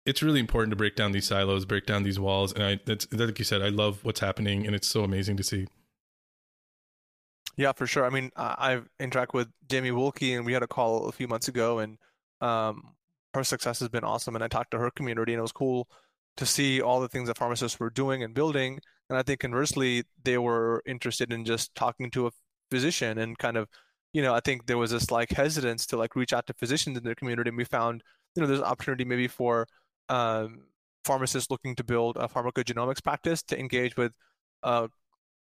[0.06, 3.12] it's really important to break down these silos, break down these walls, and I that's
[3.12, 5.66] like you said, I love what's happening, and it's so amazing to see.
[7.56, 8.06] Yeah, for sure.
[8.06, 11.48] I mean, I've interacted with Jamie Wilkie, and we had a call a few months
[11.48, 11.98] ago, and
[12.40, 12.94] um,
[13.34, 14.34] her success has been awesome.
[14.34, 15.86] And I talked to her community, and it was cool
[16.38, 18.80] to see all the things that pharmacists were doing and building.
[19.10, 22.30] And I think conversely, they were interested in just talking to a
[22.70, 23.68] physician and kind of,
[24.14, 26.96] you know, I think there was this like hesitance to like reach out to physicians
[26.96, 27.48] in their community.
[27.48, 28.02] And we found,
[28.34, 29.66] you know, there's an opportunity maybe for
[30.08, 30.62] um,
[31.04, 34.12] pharmacists looking to build a pharmacogenomics practice to engage with
[34.62, 34.88] uh,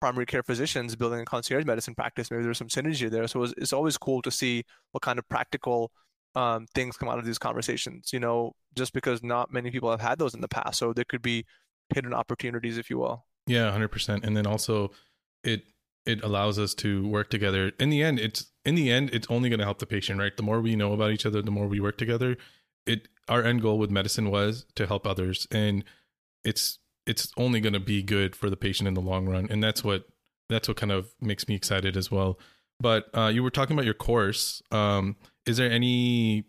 [0.02, 2.28] primary care physicians building a concierge medicine practice.
[2.28, 3.28] Maybe there's some synergy there.
[3.28, 5.92] So it's, it's always cool to see what kind of practical
[6.34, 8.12] um, things come out of these conversations.
[8.12, 11.04] You know, just because not many people have had those in the past, so there
[11.08, 11.46] could be
[11.94, 13.24] hidden opportunities, if you will.
[13.46, 14.24] Yeah, hundred percent.
[14.24, 14.90] And then also,
[15.44, 15.62] it
[16.04, 17.70] it allows us to work together.
[17.78, 20.36] In the end, it's in the end, it's only going to help the patient, right?
[20.36, 22.36] The more we know about each other, the more we work together.
[22.86, 25.84] It our end goal with medicine was to help others, and
[26.42, 29.62] it's it's only going to be good for the patient in the long run, and
[29.62, 30.04] that's what
[30.48, 32.38] that's what kind of makes me excited as well.
[32.80, 34.62] But uh, you were talking about your course.
[34.70, 36.44] Um, is there any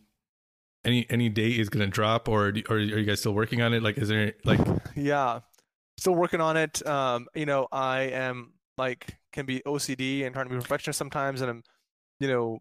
[0.86, 3.62] any any date is going to drop, or do- or are you guys still working
[3.62, 3.84] on it?
[3.84, 4.60] Like, is there like
[4.96, 5.39] Yeah,
[5.98, 6.86] still working on it.
[6.88, 11.42] Um, you know, I am like can be OCD and trying to be perfectionist sometimes,
[11.42, 11.63] and I'm,
[12.20, 12.60] you know,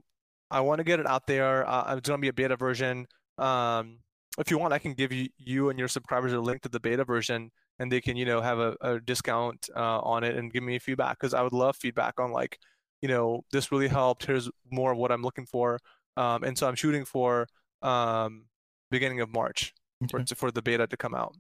[0.50, 1.68] I want to get it out there.
[1.68, 3.06] Uh, it's gonna be a beta version.
[3.38, 3.98] Um,
[4.38, 6.80] if you want, I can give you you and your subscribers a link to the
[6.80, 10.52] beta version, and they can, you know, have a, a discount uh, on it and
[10.52, 12.58] give me feedback because I would love feedback on like,
[13.00, 14.24] you know, this really helped.
[14.26, 15.78] Here's more of what I'm looking for.
[16.16, 17.46] Um, and so I'm shooting for
[17.82, 18.46] um,
[18.90, 19.72] beginning of March
[20.10, 20.34] for, Okay.
[20.36, 21.34] for the beta to come out.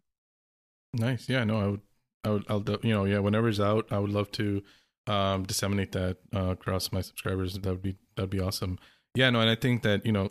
[0.94, 1.28] Nice.
[1.28, 1.80] Yeah, no, I would,
[2.24, 4.62] I would, I'll, you know, yeah, whenever it's out, I would love to
[5.06, 7.54] um, disseminate that uh, across my subscribers.
[7.54, 8.78] That would be, that'd be awesome.
[9.14, 10.30] Yeah, no, and I think that you know,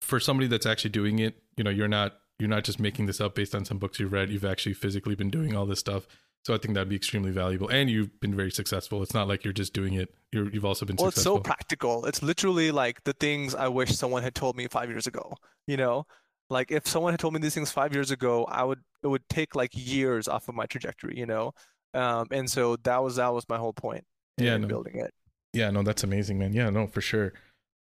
[0.00, 3.20] for somebody that's actually doing it, you know, you're not, you're not just making this
[3.20, 4.30] up based on some books you've read.
[4.30, 6.06] You've actually physically been doing all this stuff.
[6.44, 9.02] So I think that'd be extremely valuable, and you've been very successful.
[9.02, 10.14] It's not like you're just doing it.
[10.30, 12.04] You're, you've also been Well, it's so practical.
[12.04, 15.36] It's literally like the things I wish someone had told me five years ago.
[15.66, 16.06] You know,
[16.50, 19.26] like if someone had told me these things five years ago, I would it would
[19.30, 21.16] take like years off of my trajectory.
[21.16, 21.54] You know,
[21.94, 24.04] um, and so that was that was my whole point
[24.36, 24.68] Yeah, in no.
[24.68, 25.14] building it.
[25.54, 26.52] Yeah, no, that's amazing, man.
[26.52, 27.32] Yeah, no, for sure.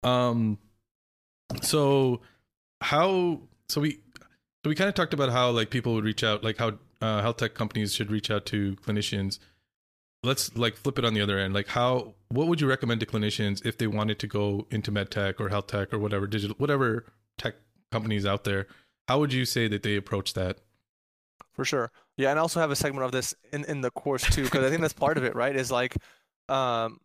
[0.03, 0.57] Um,
[1.61, 2.21] so
[2.79, 3.41] how?
[3.67, 3.99] So we,
[4.63, 7.21] so we kind of talked about how like people would reach out, like how uh,
[7.21, 9.39] health tech companies should reach out to clinicians.
[10.23, 11.53] Let's like flip it on the other end.
[11.53, 12.13] Like how?
[12.29, 15.49] What would you recommend to clinicians if they wanted to go into med tech or
[15.49, 17.05] health tech or whatever digital, whatever
[17.37, 17.55] tech
[17.91, 18.67] companies out there?
[19.09, 20.59] How would you say that they approach that?
[21.53, 21.91] For sure.
[22.17, 24.63] Yeah, and I also have a segment of this in, in the course too, because
[24.63, 25.55] I think that's part of it, right?
[25.55, 25.95] Is like,
[26.47, 26.99] um,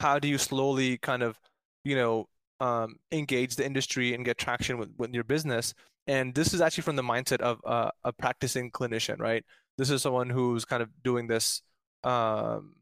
[0.00, 1.38] how do you slowly kind of,
[1.84, 2.28] you know,
[2.60, 5.74] um, engage the industry and get traction with, with your business?
[6.06, 9.44] And this is actually from the mindset of uh, a practicing clinician, right?
[9.78, 11.62] This is someone who's kind of doing this
[12.04, 12.74] um,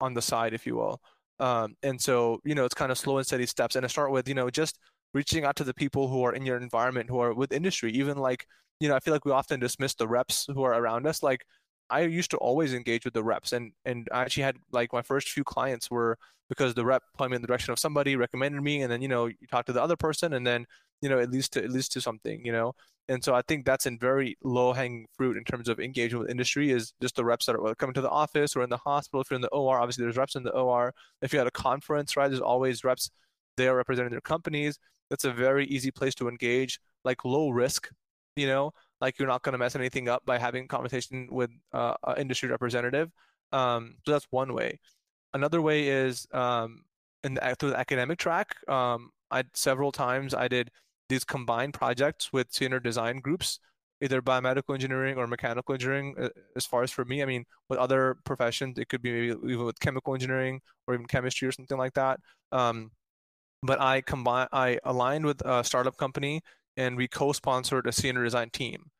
[0.00, 1.00] on the side, if you will.
[1.38, 3.76] Um, and so, you know, it's kind of slow and steady steps.
[3.76, 4.78] And I start with, you know, just
[5.12, 8.16] reaching out to the people who are in your environment, who are with industry, even
[8.16, 8.46] like,
[8.80, 11.22] you know, I feel like we often dismiss the reps who are around us.
[11.22, 11.44] Like
[11.90, 15.02] I used to always engage with the reps and and I actually had like my
[15.02, 18.60] first few clients were because the rep pointed me in the direction of somebody recommended
[18.62, 20.66] me and then you know you talk to the other person and then
[21.02, 22.74] you know it leads to it leads to something you know?
[23.08, 26.30] And so I think that's in very low hanging fruit in terms of engagement with
[26.30, 29.20] industry is just the reps that are coming to the office or in the hospital
[29.20, 31.52] if you're in the OR obviously there's reps in the OR if you're at a
[31.52, 33.10] conference right there's always reps
[33.56, 34.78] there representing their companies.
[35.08, 37.88] That's a very easy place to engage like low risk
[38.36, 38.72] you know?
[39.00, 42.18] Like you're not going to mess anything up by having a conversation with uh, an
[42.18, 43.10] industry representative.
[43.52, 44.78] Um, so that's one way.
[45.32, 46.82] Another way is um,
[47.26, 50.70] in the, through the academic track um, i several times i did
[51.08, 53.60] these combined projects with senior design groups
[54.00, 56.14] either biomedical engineering or mechanical engineering.
[56.20, 59.52] Uh, as far as for me, I mean, with other professions, it could be maybe
[59.52, 62.20] even with chemical engineering or even chemistry or something like that.
[62.52, 62.90] Um,
[63.62, 66.42] but I combine, I aligned with a startup company,
[66.76, 68.90] and we co-sponsored a senior design team,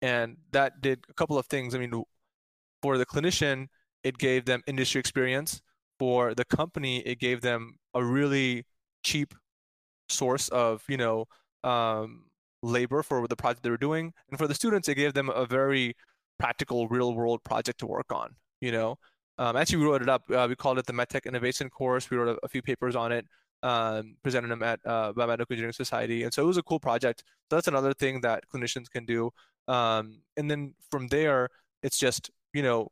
[0.00, 1.74] and that did a couple of things.
[1.74, 1.92] I mean,
[2.82, 3.66] for the clinician,
[4.02, 5.60] it gave them industry experience.
[5.98, 8.64] For the company, it gave them a really
[9.02, 9.34] cheap
[10.08, 11.26] source of you know
[11.64, 12.24] um,
[12.62, 15.46] labor for the project they were doing, and for the students, it gave them a
[15.46, 15.94] very
[16.38, 18.34] practical, real world project to work on.
[18.60, 18.98] You know,
[19.38, 20.22] um, actually, we wrote it up.
[20.30, 22.10] Uh, we called it the MedTech Innovation Course.
[22.10, 23.26] We wrote a, a few papers on it,
[23.62, 27.22] um, presented them at uh, Biomedical Engineering Society, and so it was a cool project.
[27.50, 29.30] So that's another thing that clinicians can do.
[29.68, 31.48] Um, and then from there,
[31.82, 32.88] it's just you know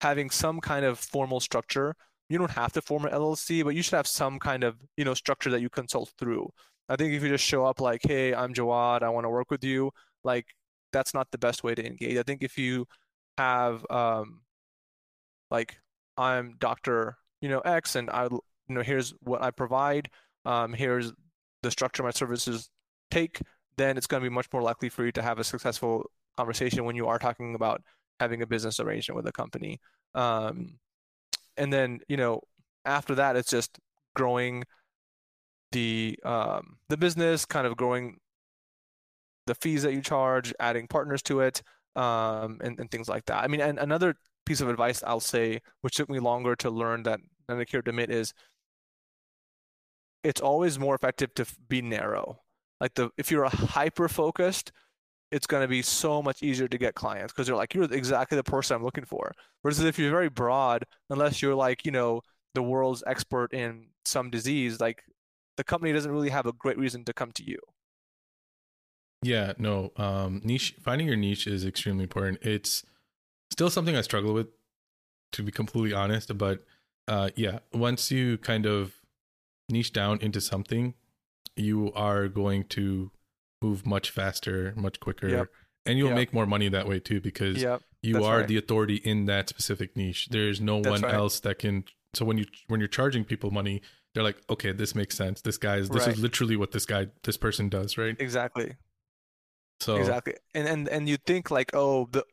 [0.00, 1.94] having some kind of formal structure.
[2.28, 5.04] You don't have to form an LLC, but you should have some kind of you
[5.04, 6.50] know structure that you consult through.
[6.88, 9.50] I think if you just show up like, hey, I'm Jawad, I want to work
[9.50, 9.90] with you,
[10.22, 10.46] like
[10.92, 12.16] that's not the best way to engage.
[12.18, 12.86] I think if you
[13.38, 14.42] have um
[15.50, 15.76] like
[16.16, 17.16] I'm Dr.
[17.40, 20.08] you know X and I you know here's what I provide,
[20.44, 21.12] um here's
[21.62, 22.68] the structure my services
[23.10, 23.40] take,
[23.76, 26.84] then it's going to be much more likely for you to have a successful conversation
[26.84, 27.82] when you are talking about
[28.20, 29.80] having a business arrangement with a company.
[30.14, 30.78] Um
[31.56, 32.40] and then, you know,
[32.84, 33.78] after that it's just
[34.14, 34.64] growing
[35.74, 38.16] the um, the business, kind of growing
[39.46, 41.62] the fees that you charge, adding partners to it,
[41.96, 43.42] um, and, and things like that.
[43.42, 44.14] I mean, and another
[44.46, 48.08] piece of advice I'll say, which took me longer to learn that than Akira Demit
[48.08, 48.32] is,
[50.22, 52.38] it's always more effective to be narrow.
[52.80, 54.72] Like the if you're a hyper focused,
[55.32, 58.36] it's going to be so much easier to get clients because they're like you're exactly
[58.36, 59.32] the person I'm looking for.
[59.62, 62.20] Whereas if you're very broad, unless you're like you know
[62.54, 65.02] the world's expert in some disease, like
[65.56, 67.58] the company doesn't really have a great reason to come to you.
[69.22, 69.92] Yeah, no.
[69.96, 72.38] Um, niche finding your niche is extremely important.
[72.42, 72.84] It's
[73.50, 74.48] still something I struggle with,
[75.32, 76.36] to be completely honest.
[76.36, 76.64] But
[77.08, 78.94] uh, yeah, once you kind of
[79.70, 80.94] niche down into something,
[81.56, 83.10] you are going to
[83.62, 85.48] move much faster, much quicker, yep.
[85.86, 86.16] and you'll yep.
[86.16, 87.82] make more money that way too because yep.
[88.02, 88.48] you are right.
[88.48, 90.28] the authority in that specific niche.
[90.30, 91.14] There's no That's one right.
[91.14, 91.84] else that can.
[92.12, 93.80] So when you when you're charging people money,
[94.14, 95.40] they're like, okay, this makes sense.
[95.40, 96.16] This guy's this right.
[96.16, 98.16] is literally what this guy this person does, right?
[98.18, 98.76] Exactly.
[99.80, 102.24] So exactly, and and and you think like, oh, the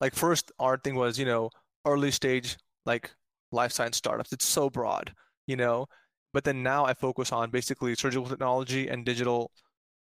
[0.00, 1.50] like first our thing was you know
[1.86, 3.10] early stage like
[3.52, 4.32] life science startups.
[4.32, 5.12] It's so broad,
[5.46, 5.86] you know.
[6.34, 9.50] But then now I focus on basically surgical technology and digital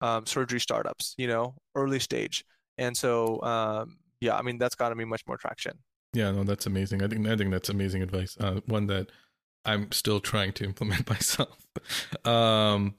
[0.00, 2.44] um, surgery startups, you know, early stage.
[2.78, 5.78] And so, um, yeah, I mean, that's got to be much more traction.
[6.14, 7.02] Yeah, no, that's amazing.
[7.02, 8.36] I think I think that's amazing advice.
[8.38, 9.10] Uh, one that
[9.64, 11.56] I'm still trying to implement myself.
[12.24, 12.94] um,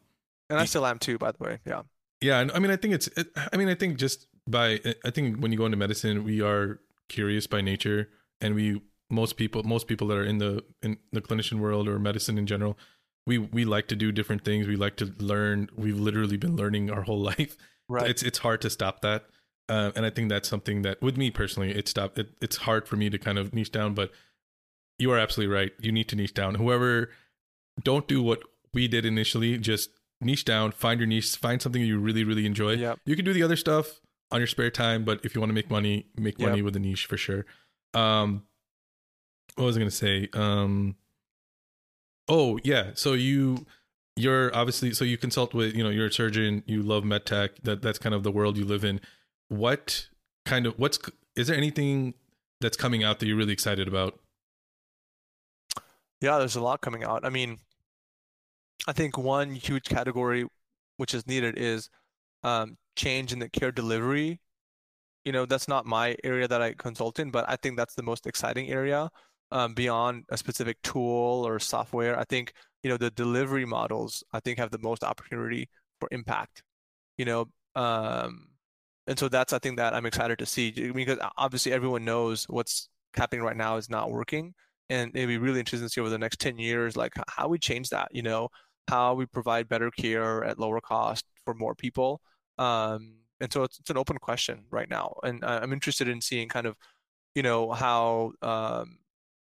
[0.50, 1.60] and I still am too, by the way.
[1.66, 1.84] Yeah.
[2.22, 2.48] Yeah.
[2.54, 3.10] I mean, I think it's,
[3.52, 6.80] I mean, I think just by, I think when you go into medicine, we are
[7.10, 8.10] curious by nature
[8.42, 12.00] and we, most people, most people that are in the, in the clinician world or
[12.00, 12.78] medicine in general,
[13.28, 14.68] we, we like to do different things.
[14.68, 15.70] We like to learn.
[15.76, 17.58] We've literally been learning our whole life.
[17.88, 18.10] Right.
[18.10, 19.26] It's, it's hard to stop that.
[19.68, 22.20] Uh, and I think that's something that with me personally, it stopped.
[22.20, 24.12] It, it's hard for me to kind of niche down, but
[24.98, 25.72] you are absolutely right.
[25.80, 26.56] You need to niche down.
[26.56, 27.10] Whoever,
[27.84, 28.42] don't do what
[28.74, 29.58] we did initially.
[29.58, 29.90] Just
[30.22, 32.74] niche down, find your niche, find something you really, really enjoy.
[32.74, 33.00] Yep.
[33.06, 34.00] You can do the other stuff
[34.32, 36.66] on your spare time, but if you want to make money, make money yep.
[36.66, 37.46] with a niche for sure.
[37.94, 38.44] Um,
[39.56, 40.30] what was I going to say?
[40.34, 40.96] Um,
[42.28, 42.92] oh yeah.
[42.96, 43.66] So you,
[44.16, 47.52] you're obviously, so you consult with, you know, you're a surgeon, you love med tech.
[47.64, 49.02] That that's kind of the world you live in.
[49.50, 50.08] What
[50.46, 51.00] kind of, what's,
[51.36, 52.14] is there anything
[52.62, 54.20] that's coming out that you're really excited about?
[56.26, 57.24] Yeah, there's a lot coming out.
[57.24, 57.60] I mean,
[58.88, 60.46] I think one huge category
[60.98, 61.90] which is needed is
[62.44, 64.40] um, change in the care delivery.
[65.26, 68.04] You know, that's not my area that I consult in, but I think that's the
[68.04, 69.10] most exciting area
[69.52, 72.20] um, beyond a specific tool or software.
[72.20, 76.64] I think you know the delivery models I think have the most opportunity for impact.
[77.18, 78.50] You know, um,
[79.08, 82.90] and so that's I think that I'm excited to see because obviously everyone knows what's
[83.16, 84.54] happening right now is not working
[84.90, 87.58] and it'd be really interesting to see over the next 10 years like how we
[87.58, 88.50] change that you know
[88.88, 92.22] how we provide better care at lower cost for more people.
[92.60, 96.48] Um, and so it's, it's, an open question right now and i'm interested in seeing
[96.48, 96.78] kind of
[97.36, 98.98] you know how um,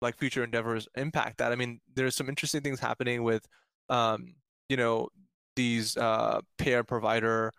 [0.02, 1.52] like future endeavors impact that.
[1.52, 3.46] I mean there's some interesting things happening with
[3.90, 4.36] um,
[4.70, 5.10] you know
[5.56, 7.52] these uh, payer provider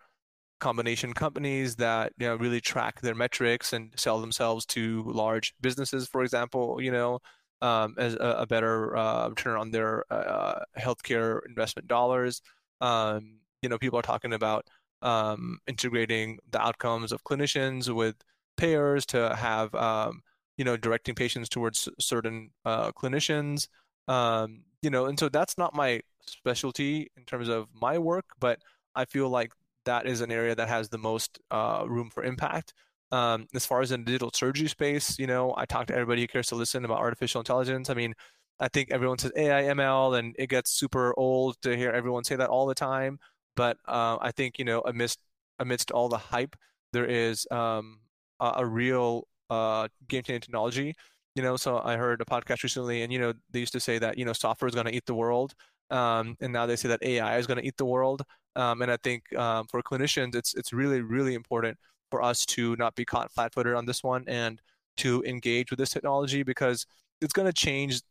[0.59, 6.07] combination companies that you know really track their metrics and sell themselves to large businesses
[6.07, 7.19] for example you know
[7.61, 12.41] um, as a, a better uh, return on their uh, healthcare investment dollars.
[12.81, 14.67] Um, you know, people are talking about
[15.01, 18.15] um, integrating the outcomes of clinicians with
[18.57, 20.21] payers to have um,
[20.57, 23.67] you know directing patients towards certain uh, clinicians
[24.07, 28.59] um, you know and so that's not my specialty in terms of my work but
[28.95, 29.53] i feel like
[29.85, 32.73] that is an area that has the most uh, room for impact
[33.11, 36.21] um, as far as in the digital surgery space you know i talk to everybody
[36.21, 38.13] who cares to listen about artificial intelligence i mean
[38.59, 42.35] i think everyone says ai ml and it gets super old to hear everyone say
[42.35, 43.19] that all the time
[43.55, 45.19] but uh, i think you know amidst
[45.59, 46.55] amidst all the hype
[46.93, 47.99] there is um,
[48.39, 50.95] a, a real uh, game changing technology.
[51.35, 53.99] You know, so I heard a podcast recently, and you know, they used to say
[53.99, 55.53] that you know software is going to eat the world,
[55.89, 58.23] um, and now they say that AI is going to eat the world.
[58.57, 61.77] Um, and I think um, for clinicians, it's it's really really important
[62.11, 64.61] for us to not be caught flat-footed on this one and
[64.97, 66.85] to engage with this technology because
[67.21, 68.01] it's going to change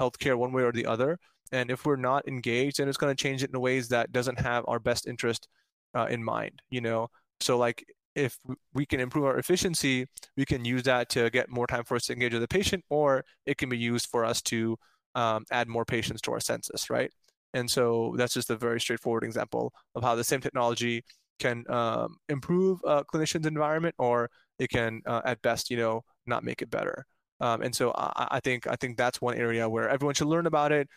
[0.00, 1.18] healthcare one way or the other.
[1.52, 4.40] And if we're not engaged, then it's going to change it in ways that doesn't
[4.40, 5.48] have our best interest
[5.94, 6.60] uh, in mind.
[6.68, 7.08] You know,
[7.40, 7.84] so like
[8.14, 8.36] if
[8.72, 12.06] we can improve our efficiency, we can use that to get more time for us
[12.06, 14.76] to engage with the patient, or it can be used for us to
[15.14, 17.10] um, add more patients to our census, right?
[17.52, 21.04] And so that's just a very straightforward example of how the same technology
[21.38, 26.44] can um, improve a clinician's environment, or it can, uh, at best, you know, not
[26.44, 27.04] make it better.
[27.40, 30.46] Um, and so I, I, think I think that's one area where everyone should learn
[30.46, 30.88] about it.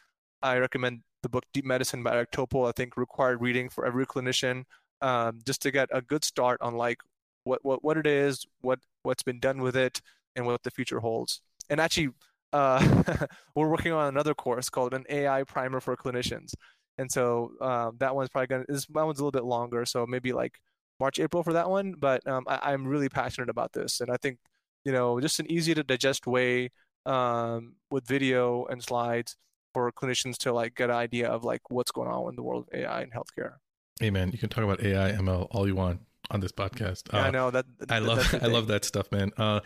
[0.41, 2.69] I recommend the book Deep Medicine by Eric Topol.
[2.69, 4.63] I think required reading for every clinician
[5.01, 6.99] um, just to get a good start on like
[7.43, 10.01] what, what what it is, what what's been done with it,
[10.35, 11.41] and what the future holds.
[11.69, 12.09] And actually,
[12.53, 13.03] uh,
[13.55, 16.53] we're working on another course called an AI primer for clinicians.
[16.97, 20.05] And so um, that one's probably gonna this that one's a little bit longer, so
[20.05, 20.59] maybe like
[20.99, 21.93] March April for that one.
[21.97, 24.39] But um, I, am really passionate about this, and I think
[24.83, 26.71] you know just an easy to digest way
[27.05, 29.35] um, with video and slides
[29.73, 32.67] for clinicians to like get an idea of like what's going on in the world
[32.67, 33.55] of AI and healthcare.
[33.99, 37.03] Hey man, you can talk about AI, ML all you want on this podcast.
[37.13, 37.65] Yeah, uh, I know that.
[37.89, 39.31] I love I love that stuff, man.
[39.37, 39.59] Uh,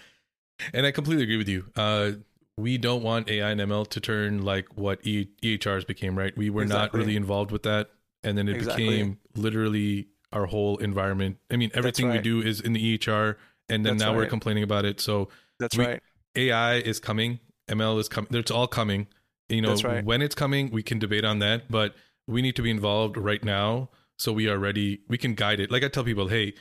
[0.73, 1.65] and I completely agree with you.
[1.75, 2.11] Uh,
[2.57, 6.35] we don't want AI and ML to turn like what e- EHRs became, right?
[6.37, 6.99] We were exactly.
[6.99, 7.89] not really involved with that,
[8.23, 8.89] and then it exactly.
[8.89, 11.37] became literally our whole environment.
[11.49, 12.17] I mean, everything right.
[12.17, 13.35] we do is in the EHR,
[13.69, 14.23] and then That's now right.
[14.23, 14.99] we're complaining about it.
[14.99, 15.29] So
[15.59, 15.99] That's we, right.
[16.35, 17.39] AI is coming,
[17.69, 18.33] ML is coming.
[18.33, 19.07] It's all coming.
[19.49, 20.05] You know, right.
[20.05, 21.93] when it's coming, we can debate on that, but
[22.27, 25.71] we need to be involved right now so we are ready we can guide it
[25.71, 26.53] like i tell people hey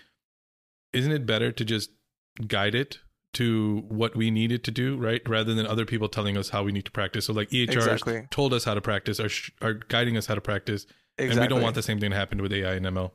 [0.93, 1.91] isn't it better to just
[2.47, 2.99] guide it
[3.33, 6.73] to what we needed to do right rather than other people telling us how we
[6.73, 8.27] need to practice so like ehrs exactly.
[8.31, 11.31] told us how to practice are, sh- are guiding us how to practice exactly.
[11.31, 13.13] and we don't want the same thing to happen with ai and ml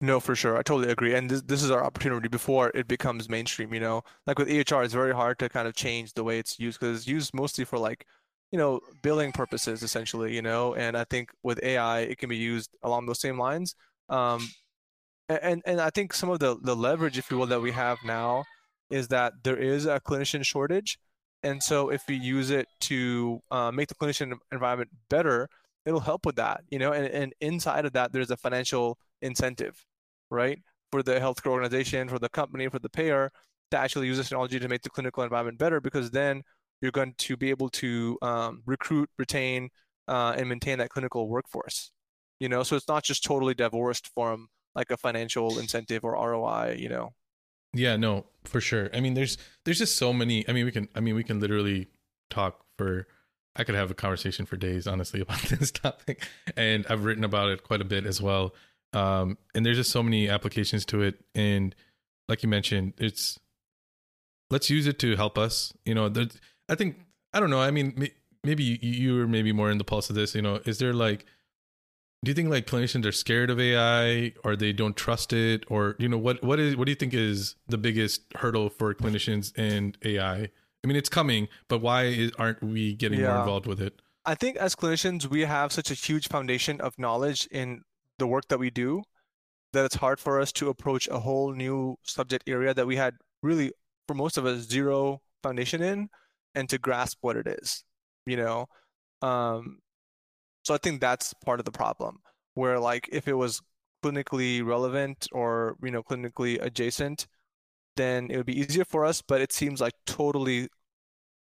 [0.00, 0.58] no, for sure.
[0.58, 1.14] I totally agree.
[1.14, 4.02] And this, this is our opportunity before it becomes mainstream, you know?
[4.26, 6.98] Like with EHR, it's very hard to kind of change the way it's used because
[6.98, 8.04] it's used mostly for like
[8.54, 12.36] you know, billing purposes essentially, you know, and I think with AI, it can be
[12.36, 13.74] used along those same lines.
[14.08, 14.48] Um,
[15.28, 17.98] and, and I think some of the, the leverage, if you will, that we have
[18.04, 18.44] now
[18.90, 20.98] is that there is a clinician shortage.
[21.42, 25.48] And so if we use it to uh, make the clinician environment better,
[25.84, 29.84] it'll help with that, you know, and, and inside of that, there's a financial incentive,
[30.30, 30.58] right?
[30.90, 33.30] For the healthcare organization, for the company, for the payer
[33.70, 36.42] to actually use this technology to make the clinical environment better because then
[36.80, 39.68] you're going to be able to um, recruit, retain,
[40.08, 41.90] uh, and maintain that clinical workforce.
[42.40, 46.76] You know, so it's not just totally divorced from like a financial incentive or ROI.
[46.78, 47.14] You know.
[47.72, 48.90] Yeah, no, for sure.
[48.94, 50.48] I mean, there's there's just so many.
[50.48, 50.88] I mean, we can.
[50.94, 51.88] I mean, we can literally
[52.30, 53.06] talk for.
[53.56, 57.50] I could have a conversation for days, honestly, about this topic, and I've written about
[57.50, 58.54] it quite a bit as well.
[58.92, 61.74] Um, and there's just so many applications to it, and
[62.28, 63.38] like you mentioned, it's
[64.50, 65.72] let's use it to help us.
[65.84, 66.12] You know,
[66.68, 66.96] I think
[67.32, 67.60] I don't know.
[67.60, 68.08] I mean,
[68.44, 70.34] maybe you, are maybe more in the pulse of this.
[70.34, 71.26] You know, is there like,
[72.24, 75.96] do you think like clinicians are scared of AI or they don't trust it, or
[75.98, 79.52] you know, what what is what do you think is the biggest hurdle for clinicians
[79.56, 80.48] and AI?
[80.82, 83.28] I mean, it's coming, but why is, aren't we getting yeah.
[83.28, 84.00] more involved with it?
[84.26, 87.82] I think as clinicians, we have such a huge foundation of knowledge in
[88.18, 89.02] the work that we do
[89.72, 93.14] that it's hard for us to approach a whole new subject area that we had
[93.42, 93.72] really,
[94.06, 96.08] for most of us, zero foundation in
[96.54, 97.84] and to grasp what it is
[98.26, 98.66] you know
[99.22, 99.78] um,
[100.64, 102.18] so i think that's part of the problem
[102.54, 103.60] where like if it was
[104.02, 107.26] clinically relevant or you know clinically adjacent
[107.96, 110.68] then it would be easier for us but it seems like totally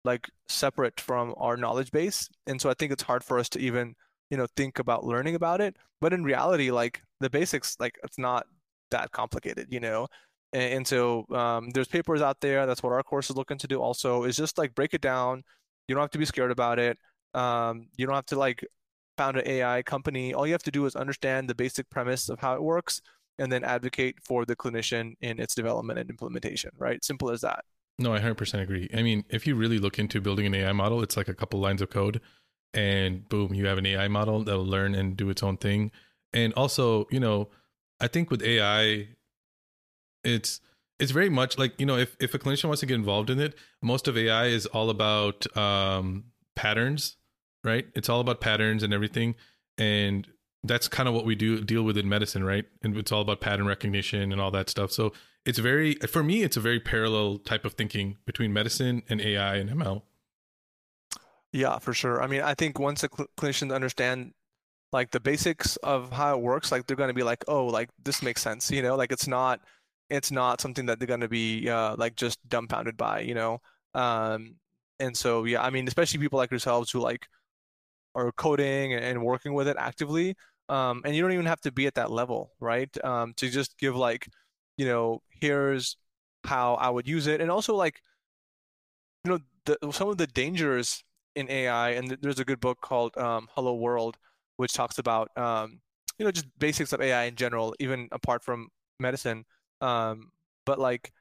[0.06, 3.60] like separate from our knowledge base and so i think it's hard for us to
[3.60, 3.94] even
[4.30, 8.18] you know think about learning about it but in reality like the basics like it's
[8.18, 8.46] not
[8.92, 10.08] that complicated you know
[10.54, 12.66] and, and so um, there's papers out there.
[12.66, 13.82] That's what our course is looking to do.
[13.82, 15.44] Also, is just like break it down.
[15.88, 16.98] You don't have to be scared about it.
[17.34, 18.66] Um, you don't have to like
[19.18, 22.40] found an AI company, all you have to do is understand the basic premise of
[22.40, 23.02] how it works
[23.40, 27.04] and then advocate for the clinician in its development and implementation, right?
[27.04, 27.66] Simple as that.
[28.00, 28.90] No, I 100% agree.
[28.94, 31.60] I mean, if you really look into building an AI model, it's like a couple
[31.60, 32.22] lines of code
[32.74, 35.92] and boom, you have an AI model that'll learn and do its own thing.
[36.34, 37.50] And also, you know,
[38.00, 39.10] I think with AI,
[40.24, 40.62] it's
[41.00, 43.40] it's very much like you know if if a clinician wants to get involved in
[43.40, 47.17] it, most of AI is all about um, patterns,
[47.68, 47.86] right?
[47.94, 49.36] It's all about patterns and everything,
[49.78, 50.28] and
[50.64, 52.66] that's kind of what we do deal with in medicine, right?
[52.82, 54.92] And it's all about pattern recognition and all that stuff.
[54.92, 55.14] So
[55.46, 59.58] it's very for me, it's a very parallel type of thinking between medicine and AI
[59.58, 60.02] and ML.
[61.54, 62.22] Yeah, for sure.
[62.22, 64.34] I mean, I think once the cl- clinicians understand
[64.92, 67.90] like the basics of how it works, like they're going to be like, oh, like
[68.04, 69.62] this makes sense, you know, like it's not
[70.10, 73.60] it's not something that they're going to be uh, like just dumbfounded by, you know.
[73.94, 74.56] Um,
[75.00, 77.28] and so yeah, I mean, especially people like yourselves who like
[78.18, 80.36] are coding and, working with it actively,
[80.70, 82.90] um, and you don't even have to be at that level, right?
[83.06, 84.28] Um, to just give like,
[84.78, 85.98] you know, here's
[86.44, 88.02] how I would use it, and also like,
[89.24, 91.04] you know, the, some of the dangers
[91.36, 94.18] in AI, and there's a good book called um, Hello World,
[94.58, 95.80] which talks about um,
[96.18, 99.46] you know just basics of AI in general, even apart from medicine.
[99.82, 100.32] Um,
[100.66, 101.12] but like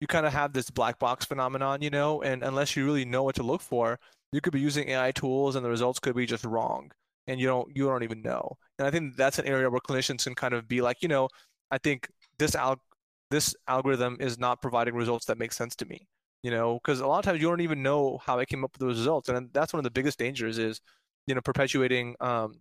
[0.00, 3.22] you kind of have this black box phenomenon, you know, and unless you really know
[3.22, 4.00] what to look for,
[4.32, 6.90] you could be using AI tools and the results could be just wrong,
[7.26, 8.56] and you don't you don't even know.
[8.78, 11.28] And I think that's an area where clinicians can kind of be like, you know,
[11.70, 12.08] I think
[12.38, 12.82] this al-
[13.30, 16.06] this algorithm is not providing results that make sense to me
[16.42, 18.72] you know because a lot of times you don't even know how i came up
[18.72, 20.80] with those results and that's one of the biggest dangers is
[21.26, 22.60] you know perpetuating um,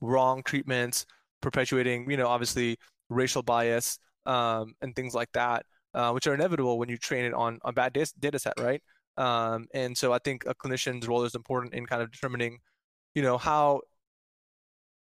[0.00, 1.06] wrong treatments
[1.40, 2.76] perpetuating you know obviously
[3.08, 5.64] racial bias um, and things like that
[5.94, 8.82] uh, which are inevitable when you train it on a bad data set right
[9.16, 12.58] um, and so i think a clinician's role is important in kind of determining
[13.14, 13.80] you know how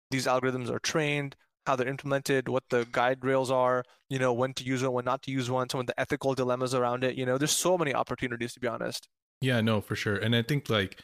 [0.10, 1.36] these algorithms are trained
[1.66, 5.06] how they're implemented, what the guide rails are, you know, when to use one, when
[5.06, 7.16] not to use one, some of the ethical dilemmas around it.
[7.16, 9.08] You know, there's so many opportunities to be honest.
[9.42, 10.16] Yeah, no, for sure.
[10.16, 11.00] And I think like,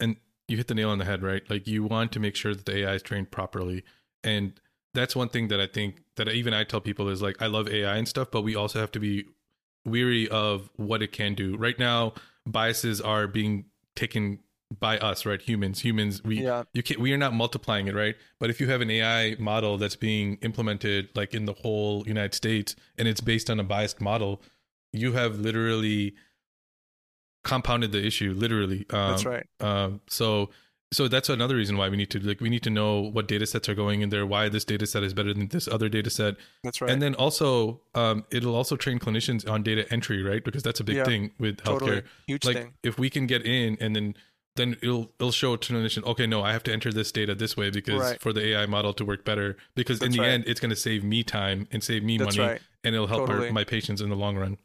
[0.00, 1.42] and you hit the nail on the head, right?
[1.50, 3.84] Like you want to make sure that the AI is trained properly.
[4.24, 4.58] And
[4.94, 7.68] that's one thing that I think that even I tell people is like, I love
[7.68, 9.24] AI and stuff, but we also have to be
[9.84, 11.56] weary of what it can do.
[11.56, 12.14] Right now,
[12.50, 14.40] biases are being taken
[14.78, 15.40] by us, right?
[15.40, 16.64] Humans, humans, we yeah.
[16.72, 18.16] you can we are not multiplying it, right?
[18.38, 22.34] But if you have an AI model that's being implemented like in the whole United
[22.34, 24.42] States and it's based on a biased model,
[24.92, 26.14] you have literally
[27.44, 28.84] compounded the issue, literally.
[28.90, 29.46] Um, that's right.
[29.60, 30.50] Um, so
[30.90, 33.46] so that's another reason why we need to like we need to know what data
[33.46, 36.08] sets are going in there, why this data set is better than this other data
[36.08, 36.36] set.
[36.64, 36.90] That's right.
[36.90, 40.42] And then also, um, it'll also train clinicians on data entry, right?
[40.42, 41.78] Because that's a big yeah, thing with healthcare.
[41.78, 42.02] Totally.
[42.26, 42.74] Huge like thing.
[42.82, 44.14] if we can get in and then
[44.56, 47.56] then it'll it'll show to clinician, okay, no, I have to enter this data this
[47.56, 48.20] way because right.
[48.20, 49.56] for the AI model to work better.
[49.74, 50.30] Because That's in the right.
[50.30, 52.62] end, it's going to save me time and save me That's money, right.
[52.84, 53.48] and it'll help totally.
[53.48, 54.58] our, my patients in the long run.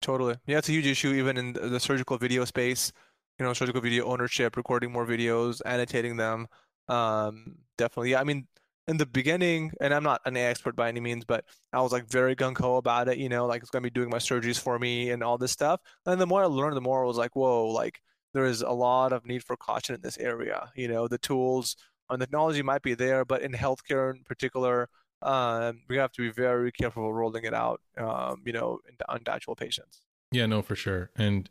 [0.00, 2.92] Totally, yeah, it's a huge issue even in the surgical video space.
[3.38, 6.48] You know, surgical video ownership, recording more videos, annotating them.
[6.88, 8.20] Um, definitely, yeah.
[8.20, 8.48] I mean,
[8.88, 12.08] in the beginning, and I'm not an expert by any means, but I was like
[12.08, 13.18] very gung ho about it.
[13.18, 15.80] You know, like it's gonna be doing my surgeries for me and all this stuff.
[16.06, 18.00] And the more I learned, the more I was like, whoa, like
[18.34, 20.70] there is a lot of need for caution in this area.
[20.74, 21.76] You know, the tools
[22.10, 24.88] and technology might be there, but in healthcare in particular,
[25.22, 27.80] um, we have to be very careful rolling it out.
[27.96, 30.00] Um, you know, into, actual patients.
[30.32, 31.10] Yeah, no, for sure.
[31.16, 31.48] And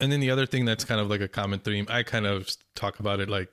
[0.00, 2.48] and then the other thing that's kind of like a common theme, I kind of
[2.74, 3.48] talk about it like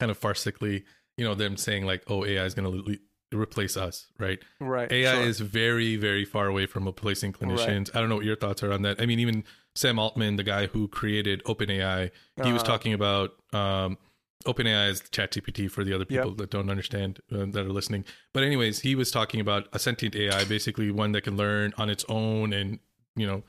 [0.00, 0.84] kind of farcically.
[1.16, 2.98] You know, them saying like, "Oh, AI is going to
[3.36, 4.38] replace us," right?
[4.60, 4.90] Right.
[4.90, 5.22] AI sure.
[5.22, 7.88] is very, very far away from replacing clinicians.
[7.88, 7.96] Right.
[7.96, 9.00] I don't know what your thoughts are on that.
[9.00, 9.44] I mean, even
[9.74, 12.72] Sam Altman, the guy who created OpenAI, he uh, was uh-huh.
[12.72, 13.98] talking about um,
[14.44, 16.38] OpenAI is ChatGPT for the other people yep.
[16.38, 18.04] that don't understand uh, that are listening.
[18.32, 21.90] But anyways, he was talking about a sentient AI, basically one that can learn on
[21.90, 22.78] its own and
[23.16, 23.42] you know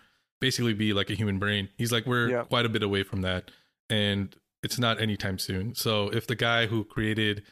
[0.44, 1.70] basically be like a human brain.
[1.78, 2.50] He's like we're yep.
[2.50, 3.50] quite a bit away from that,
[3.90, 5.74] and it's not anytime soon.
[5.74, 7.44] So if the guy who created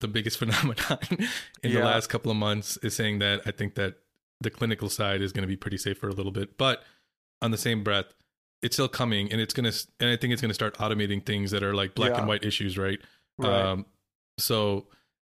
[0.00, 0.98] the biggest phenomenon
[1.62, 1.78] in yeah.
[1.78, 3.94] the last couple of months is saying that, I think that
[4.40, 6.82] the clinical side is going to be pretty safe for a little bit, but
[7.40, 8.12] on the same breath
[8.62, 11.62] it's still coming and it's gonna and i think it's gonna start automating things that
[11.62, 12.18] are like black yeah.
[12.18, 12.98] and white issues right?
[13.38, 13.86] right um
[14.38, 14.86] so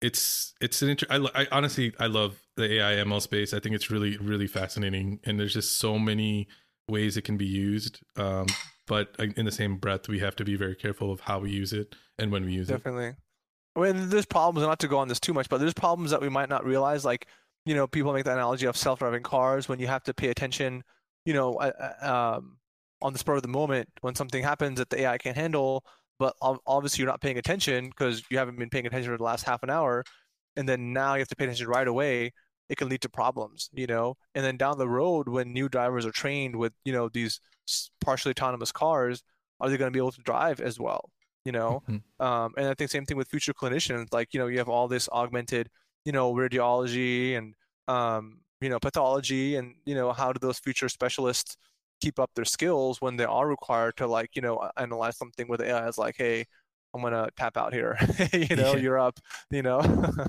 [0.02, 3.74] it's it's an inter- I, I honestly i love the ai ml space i think
[3.74, 6.48] it's really really fascinating and there's just so many
[6.88, 8.46] ways it can be used um
[8.86, 11.72] but in the same breath we have to be very careful of how we use
[11.72, 13.04] it and when we use definitely.
[13.04, 13.20] it definitely
[13.76, 16.20] I mean, there's problems not to go on this too much but there's problems that
[16.20, 17.26] we might not realize like
[17.64, 20.84] you know people make the analogy of self-driving cars when you have to pay attention
[21.24, 21.58] you know
[22.02, 22.58] um
[23.04, 25.84] on the spur of the moment when something happens that the AI can't handle,
[26.18, 29.44] but obviously you're not paying attention because you haven't been paying attention for the last
[29.44, 30.02] half an hour,
[30.56, 32.32] and then now you have to pay attention right away.
[32.68, 34.16] It can lead to problems, you know.
[34.34, 37.40] And then down the road, when new drivers are trained with you know these
[38.00, 39.22] partially autonomous cars,
[39.60, 41.10] are they going to be able to drive as well?
[41.44, 42.26] You know, mm-hmm.
[42.26, 44.12] um, and I think same thing with future clinicians.
[44.12, 45.68] Like you know, you have all this augmented,
[46.04, 47.54] you know, radiology and
[47.86, 51.56] um, you know pathology, and you know how do those future specialists
[52.00, 55.60] keep up their skills when they are required to like you know analyze something with
[55.60, 56.44] AI as like hey
[56.94, 57.98] I'm gonna tap out here
[58.32, 58.76] you know yeah.
[58.76, 59.20] you're up
[59.50, 59.80] you know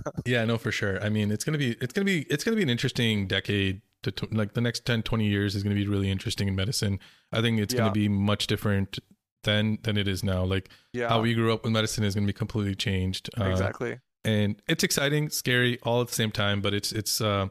[0.25, 2.63] yeah no for sure I mean it's gonna be it's gonna be it's gonna be
[2.63, 6.47] an interesting decade to like the next 10 20 years is gonna be really interesting
[6.47, 6.99] in medicine
[7.31, 7.81] I think it's yeah.
[7.81, 8.99] gonna be much different
[9.43, 11.07] then than it is now like yeah.
[11.07, 14.83] how we grew up with medicine is gonna be completely changed uh, exactly and it's
[14.83, 17.47] exciting scary all at the same time but it's it's uh,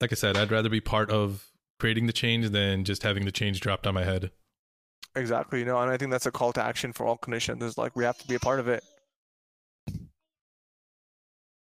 [0.00, 3.32] like I said I'd rather be part of creating the change than just having the
[3.32, 4.30] change dropped on my head.
[5.16, 7.62] Exactly, you know, and I think that's a call to action for all clinicians.
[7.62, 8.82] Is like we have to be a part of it.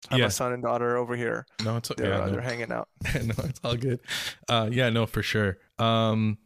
[0.09, 0.24] I have yeah.
[0.26, 1.47] my son and daughter over here.
[1.64, 2.32] No, it's they're, yeah, uh, no.
[2.32, 2.88] they're hanging out.
[3.14, 4.01] no, it's all good.
[4.49, 5.59] Uh, yeah, no, for sure.
[5.78, 6.38] Um,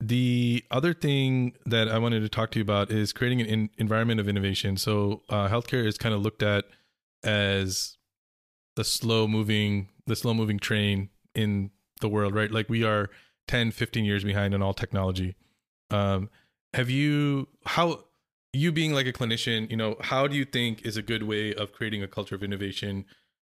[0.00, 3.70] the other thing that I wanted to talk to you about is creating an in-
[3.78, 4.76] environment of innovation.
[4.76, 6.64] So, uh, healthcare is kind of looked at
[7.22, 7.96] as
[8.76, 11.70] the slow moving, the slow moving train in
[12.00, 12.50] the world, right?
[12.50, 13.10] Like we are
[13.46, 15.36] 10, 15 years behind in all technology.
[15.90, 16.30] Um,
[16.74, 18.04] have you, how,
[18.52, 21.54] you being like a clinician, you know, how do you think is a good way
[21.54, 23.04] of creating a culture of innovation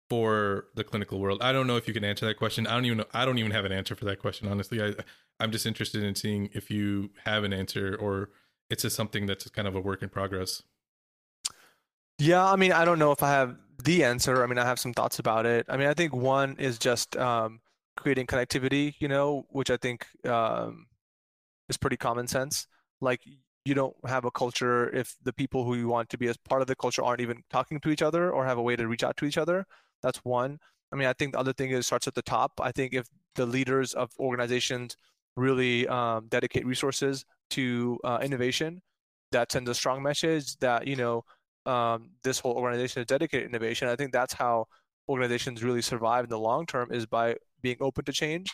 [0.09, 1.41] for the clinical world?
[1.43, 2.67] I don't know if you can answer that question.
[2.67, 3.07] I don't even know.
[3.13, 4.49] I don't even have an answer for that question.
[4.49, 4.95] Honestly, I,
[5.41, 8.31] I'm just interested in seeing if you have an answer or
[8.71, 10.63] it's just something that's kind of a work in progress.
[12.19, 14.43] Yeah, I mean, I don't know if I have the answer.
[14.43, 15.67] I mean, I have some thoughts about it.
[15.69, 17.61] I mean, I think one is just um,
[17.97, 20.87] creating connectivity, you know, which I think um,
[21.69, 22.67] is pretty common sense.
[23.01, 23.21] Like
[23.65, 26.61] you don't have a culture if the people who you want to be as part
[26.61, 29.03] of the culture aren't even talking to each other or have a way to reach
[29.03, 29.67] out to each other.
[30.03, 30.59] That's one.
[30.93, 32.53] I mean, I think the other thing is starts at the top.
[32.61, 34.97] I think if the leaders of organizations
[35.37, 38.83] really um, dedicate resources to uh, innovation,
[39.33, 41.25] that sends a strong message that you know
[41.67, 43.89] um, this whole organization is dedicated to innovation.
[43.89, 44.67] I think that's how
[45.09, 48.51] organizations really survive in the long term is by being open to change.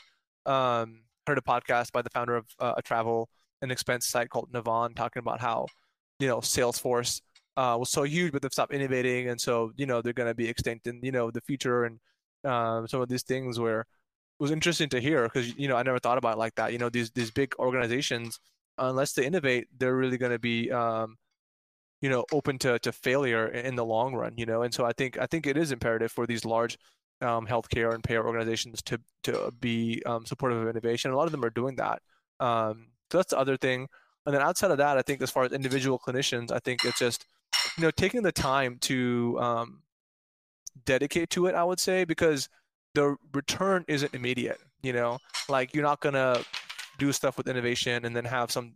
[0.46, 3.28] Um, heard a podcast by the founder of uh, a travel
[3.62, 5.66] and expense site called Navan talking about how,
[6.18, 7.20] you know, Salesforce
[7.56, 10.34] uh, was so huge, but they've stopped innovating, and so you know they're going to
[10.34, 11.98] be extinct in you know the future and
[12.44, 13.86] um, some of these things where it
[14.38, 16.72] was interesting to hear because you know I never thought about it like that.
[16.72, 18.38] You know, these these big organizations,
[18.78, 21.16] unless they innovate, they're really going to be um,
[22.00, 24.34] you know open to to failure in the long run.
[24.36, 26.78] You know, and so I think I think it is imperative for these large
[27.22, 31.10] um, healthcare and payer organizations to to be um, supportive of innovation.
[31.10, 32.00] A lot of them are doing that.
[32.38, 33.88] Um, so that's the other thing.
[34.26, 36.98] And then outside of that, I think as far as individual clinicians, I think it's
[36.98, 37.26] just
[37.76, 39.82] you know taking the time to um,
[40.84, 41.54] dedicate to it.
[41.54, 42.48] I would say because
[42.94, 44.60] the return isn't immediate.
[44.82, 45.18] You know,
[45.48, 46.42] like you're not gonna
[46.98, 48.74] do stuff with innovation and then have some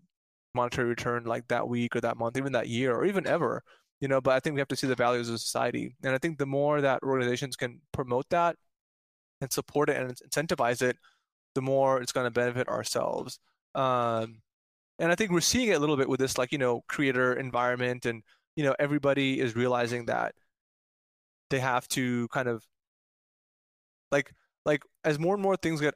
[0.55, 3.63] monetary return like that week or that month, even that year, or even ever
[4.01, 5.95] you know but i think we have to see the values of society.
[6.03, 8.57] And i think the more that organizations can promote that
[9.41, 10.97] and support it and incentivize it
[11.55, 13.39] the more it's going to benefit ourselves.
[13.77, 14.43] Um,
[14.99, 17.35] and i think we're seeing it a little bit with this like you know creator
[17.35, 18.23] environment and
[18.57, 20.35] you know everybody is realizing that
[21.51, 22.65] they have to kind of
[24.11, 24.33] like
[24.65, 25.95] like as more and more things get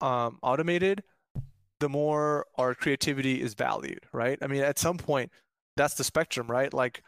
[0.00, 1.02] um, automated
[1.80, 4.38] the more our creativity is valued right?
[4.42, 5.30] I mean at some point
[5.76, 6.72] that's the spectrum, right?
[6.72, 7.02] Like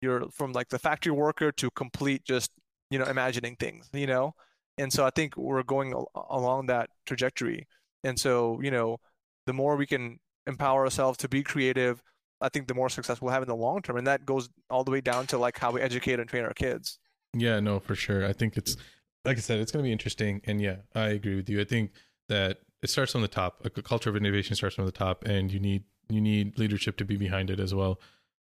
[0.00, 2.50] you're from like the factory worker to complete just
[2.90, 4.34] you know imagining things, you know.
[4.78, 7.66] And so I think we're going al- along that trajectory.
[8.02, 8.98] And so you know,
[9.46, 12.02] the more we can empower ourselves to be creative,
[12.40, 13.96] I think the more success we'll have in the long term.
[13.96, 16.54] And that goes all the way down to like how we educate and train our
[16.54, 16.98] kids.
[17.32, 18.26] Yeah, no, for sure.
[18.26, 18.76] I think it's
[19.24, 20.40] like I said, it's going to be interesting.
[20.44, 21.60] And yeah, I agree with you.
[21.60, 21.92] I think
[22.28, 23.64] that it starts from the top.
[23.64, 27.04] A culture of innovation starts from the top, and you need you need leadership to
[27.04, 28.00] be behind it as well.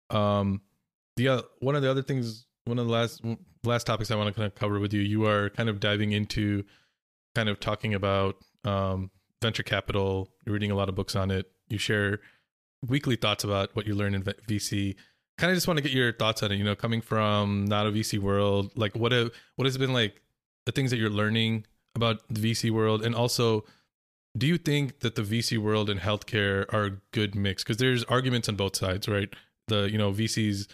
[0.10, 0.62] Um,
[1.16, 3.22] the uh, one of the other things, one of the last
[3.64, 6.12] last topics I want to kind of cover with you, you are kind of diving
[6.12, 6.64] into,
[7.36, 9.12] kind of talking about um,
[9.42, 10.30] venture capital.
[10.46, 11.52] You're reading a lot of books on it.
[11.70, 12.20] You share
[12.88, 14.96] weekly thoughts about what you learn in VC.
[15.38, 16.56] Kind of just want to get your thoughts on it.
[16.56, 20.22] You know, coming from not a VC world, like what have, what has been like
[20.66, 23.66] the things that you're learning about the VC world, and also
[24.38, 27.64] do you think that the VC world and healthcare are a good mix?
[27.64, 29.34] Because there's arguments on both sides, right?
[29.68, 30.68] The you know VCs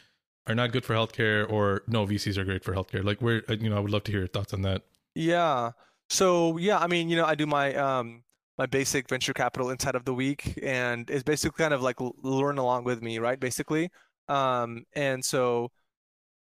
[0.47, 3.03] are not good for healthcare, or no VCs are great for healthcare.
[3.03, 4.83] Like where uh, you know, I would love to hear your thoughts on that.
[5.15, 5.71] Yeah.
[6.09, 8.23] So yeah, I mean, you know, I do my um
[8.57, 12.57] my basic venture capital insight of the week, and it's basically kind of like learn
[12.57, 13.39] along with me, right?
[13.39, 13.89] Basically,
[14.27, 15.71] um, and so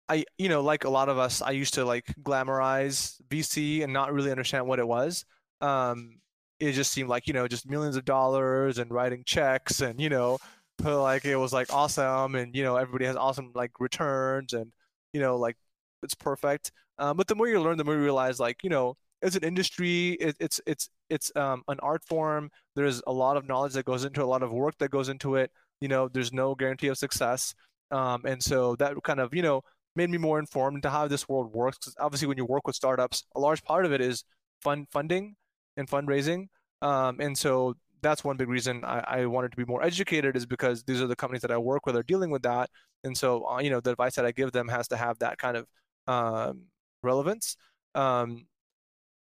[0.08, 3.92] I, you know, like a lot of us, I used to like glamorize VC and
[3.92, 5.24] not really understand what it was.
[5.60, 6.18] Um,
[6.60, 10.08] it just seemed like you know just millions of dollars and writing checks and you
[10.08, 10.38] know
[10.84, 14.72] like it was like awesome and you know everybody has awesome like returns and
[15.12, 15.56] you know like
[16.02, 16.72] it's perfect.
[16.98, 19.44] Um, but the more you learn the more you realize like you know it's an
[19.44, 22.50] industry it, it's it's it's um, an art form.
[22.74, 25.36] There's a lot of knowledge that goes into a lot of work that goes into
[25.36, 25.50] it.
[25.80, 27.54] You know there's no guarantee of success.
[27.90, 29.62] Um, and so that kind of you know
[29.94, 32.76] made me more informed into how this world works because obviously when you work with
[32.76, 34.24] startups a large part of it is
[34.62, 35.34] fund funding
[35.76, 36.46] and fundraising
[36.82, 40.46] um, and so that's one big reason I, I, wanted to be more educated is
[40.46, 42.70] because these are the companies that I work with are dealing with that,
[43.04, 45.38] and so uh, you know the advice that I give them has to have that
[45.38, 45.66] kind of
[46.06, 46.66] um,
[47.02, 47.56] relevance.
[47.94, 48.46] Um,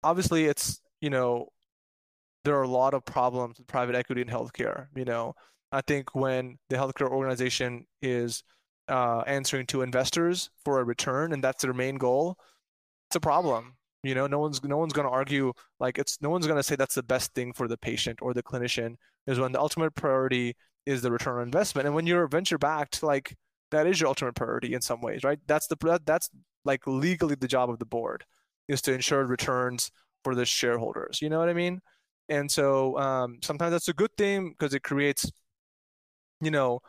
[0.03, 1.47] obviously, it's you know
[2.43, 4.87] there are a lot of problems with private equity in healthcare.
[4.95, 5.33] You know,
[5.71, 8.43] I think when the healthcare organization is
[8.87, 12.37] uh, answering to investors for a return and that's their main goal,
[13.09, 13.75] it's a problem.
[14.03, 16.63] You know, no one's no one's going to argue like it's no one's going to
[16.63, 18.95] say that's the best thing for the patient or the clinician.
[19.27, 23.03] Is when the ultimate priority is the return on investment, and when you're venture backed,
[23.03, 23.35] like
[23.71, 25.39] that is your ultimate priority in some ways, right?
[25.47, 26.29] That's the that's
[26.65, 28.23] like legally the job of the board
[28.67, 29.91] is to ensure returns
[30.23, 31.21] for the shareholders.
[31.21, 31.81] You know what I mean?
[32.29, 35.31] And so um, sometimes that's a good thing because it creates,
[36.41, 36.79] you know,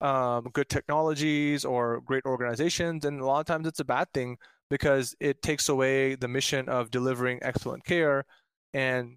[0.00, 4.36] um, good technologies or great organizations, and a lot of times it's a bad thing
[4.70, 8.24] because it takes away the mission of delivering excellent care
[8.72, 9.16] and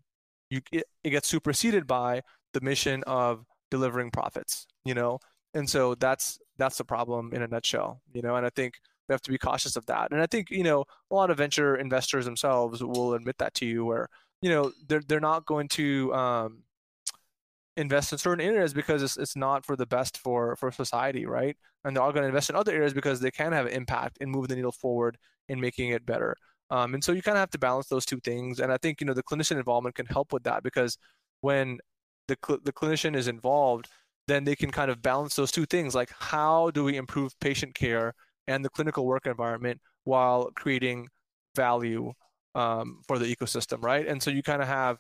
[0.50, 2.22] you it, it gets superseded by
[2.54, 5.20] the mission of delivering profits you know?
[5.54, 8.36] And so that's that's the problem in a nutshell you know?
[8.36, 8.76] And i think
[9.08, 10.12] we have to be cautious of that.
[10.12, 13.66] And i think you know a lot of venture investors themselves will admit that to
[13.66, 14.10] you where
[14.42, 16.64] you know they're they're not going to um,
[17.76, 21.58] invest in certain areas because it's, it's not for the best for for society right?
[21.84, 24.30] And they're all going to invest in other areas because they can have impact and
[24.32, 25.18] move the needle forward
[25.50, 26.36] in making it better
[26.70, 29.02] um, and so you kind of have to balance those two things and i think
[29.02, 30.98] you know the clinician involvement can help with that because
[31.42, 31.78] when
[32.28, 33.88] the, cl- the clinician is involved
[34.28, 37.74] then they can kind of balance those two things like how do we improve patient
[37.74, 38.14] care
[38.48, 41.08] and the clinical work environment while creating
[41.56, 42.12] value
[42.56, 44.98] um, for the ecosystem right and so you kind of have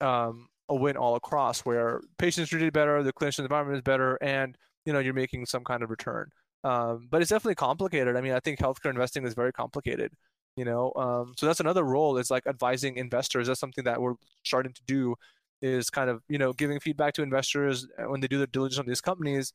[0.00, 4.56] um, a win all across where patients treated better, the clinician environment is better, and
[4.84, 6.28] you know you're making some kind of return.
[6.68, 8.16] Um, but it's definitely complicated.
[8.16, 10.12] I mean, I think healthcare investing is very complicated.
[10.56, 12.18] You know, um, so that's another role.
[12.18, 13.46] Is like advising investors.
[13.46, 14.14] That's something that we're
[14.44, 15.14] starting to do.
[15.62, 18.78] Is kind of you know giving feedback to investors uh, when they do their diligence
[18.78, 19.52] on these companies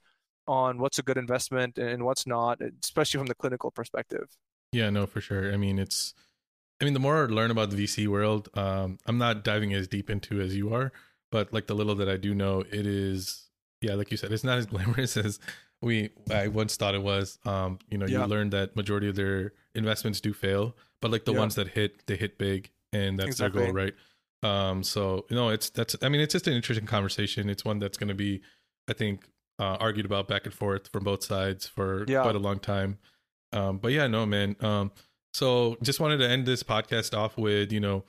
[0.48, 4.28] on what's a good investment and what's not, especially from the clinical perspective.
[4.72, 5.54] Yeah, no, for sure.
[5.54, 6.14] I mean, it's
[6.82, 9.88] I mean, the more I learn about the VC world, um, I'm not diving as
[9.88, 10.92] deep into as you are,
[11.32, 13.46] but like the little that I do know, it is,
[13.82, 15.40] yeah, like you said, it's not as glamorous as
[15.84, 17.40] we I once thought it was.
[17.46, 18.22] Um, you know, yeah.
[18.22, 21.40] you learn that majority of their investments do fail, but like the yeah.
[21.40, 23.64] ones that hit, they hit big, and that's exactly.
[23.64, 23.94] their goal, right?
[24.44, 25.96] Um, so you know, it's that's.
[26.02, 27.50] I mean, it's just an interesting conversation.
[27.50, 28.42] It's one that's going to be,
[28.88, 29.28] I think,
[29.60, 32.22] uh, argued about back and forth from both sides for yeah.
[32.22, 32.98] quite a long time.
[33.52, 34.56] Um, but yeah, no, man.
[34.62, 34.92] Um,
[35.34, 38.04] so just wanted to end this podcast off with, you know,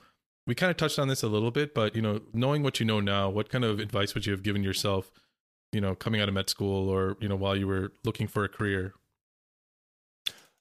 [0.47, 2.85] we kind of touched on this a little bit, but you know, knowing what you
[2.85, 5.11] know now, what kind of advice would you have given yourself,
[5.75, 8.45] you know, coming out of med school or, you know, while you were looking for
[8.45, 8.93] a career?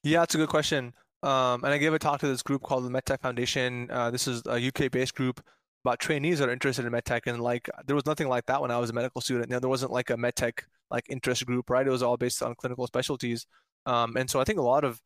[0.02, 0.92] Yeah, it's a good question.
[1.22, 3.88] Um, and I gave a talk to this group called the MedTech Foundation.
[3.90, 5.40] Uh, this is a UK-based group
[5.84, 8.72] about trainees that are interested in medtech, and like there was nothing like that when
[8.72, 9.50] I was a medical student.
[9.50, 11.86] Know, there wasn't like a medtech like interest group, right?
[11.86, 13.46] It was all based on clinical specialties.
[13.86, 15.00] Um, and so I think a lot of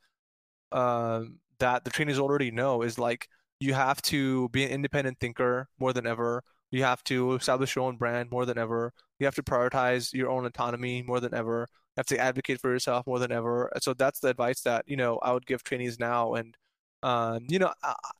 [0.72, 3.28] um, that the trainees already know is like
[3.60, 6.42] you have to be an independent thinker more than ever.
[6.70, 8.92] You have to establish your own brand more than ever.
[9.18, 11.66] You have to prioritize your own autonomy more than ever.
[11.70, 13.70] You have to advocate for yourself more than ever.
[13.80, 16.34] So that's the advice that you know I would give trainees now.
[16.34, 16.56] And
[17.02, 17.72] um, you know,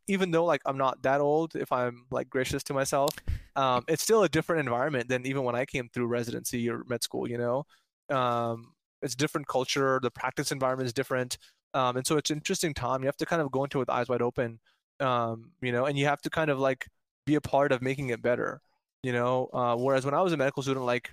[0.06, 3.10] even though like I'm not that old, if I'm like gracious to myself,
[3.56, 7.02] um, it's still a different environment than even when I came through residency or med
[7.02, 7.28] school.
[7.28, 8.72] You know, um,
[9.02, 10.00] it's different culture.
[10.02, 11.38] The practice environment is different.
[11.74, 13.02] Um, and so it's interesting time.
[13.02, 14.58] You have to kind of go into it with eyes wide open,
[15.00, 16.86] um, you know, and you have to kind of like
[17.28, 18.60] be a part of making it better,
[19.02, 19.48] you know.
[19.52, 21.10] Uh, whereas when I was a medical student, like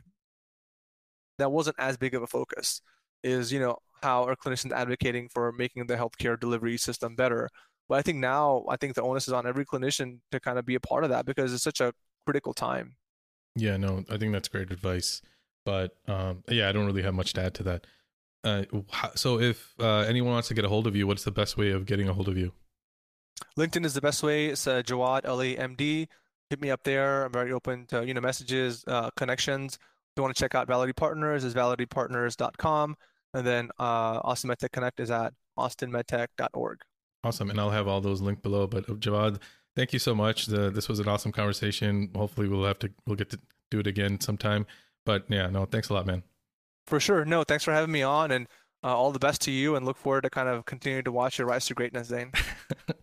[1.38, 2.82] that wasn't as big of a focus.
[3.24, 7.50] Is you know how are clinicians advocating for making the healthcare delivery system better?
[7.90, 10.66] But I think now I think the onus is on every clinician to kind of
[10.66, 11.94] be a part of that because it's such a
[12.26, 12.96] critical time.
[13.56, 15.22] Yeah, no, I think that's great advice.
[15.66, 17.88] But um, yeah, I don't really have much to add to that.
[18.44, 18.64] Uh,
[19.16, 21.72] so if uh, anyone wants to get a hold of you, what's the best way
[21.72, 22.54] of getting a hold of you?
[23.58, 24.48] LinkedIn is the best way.
[24.48, 26.08] It's uh, Jawad Ali MD.
[26.50, 27.26] hit me up there.
[27.26, 29.76] I'm very open to you know messages, uh, connections.
[29.76, 32.96] If you want to check out Vality Partners, is valitypartners.com,
[33.34, 36.80] and then uh, Austin MedTech Connect is at austinmedtech.org.
[37.24, 38.68] Awesome, and I'll have all those linked below.
[38.68, 39.42] But uh, Jawad,
[39.76, 40.46] thank you so much.
[40.46, 42.12] The, this was an awesome conversation.
[42.16, 43.40] Hopefully, we'll have to we'll get to
[43.72, 44.66] do it again sometime.
[45.06, 46.24] But yeah, no, thanks a lot, man.
[46.88, 47.26] For sure.
[47.26, 48.48] No, thanks for having me on, and
[48.84, 51.38] uh, all the best to you, and look forward to kind of continuing to watch
[51.38, 52.32] your rise to greatness, Zain.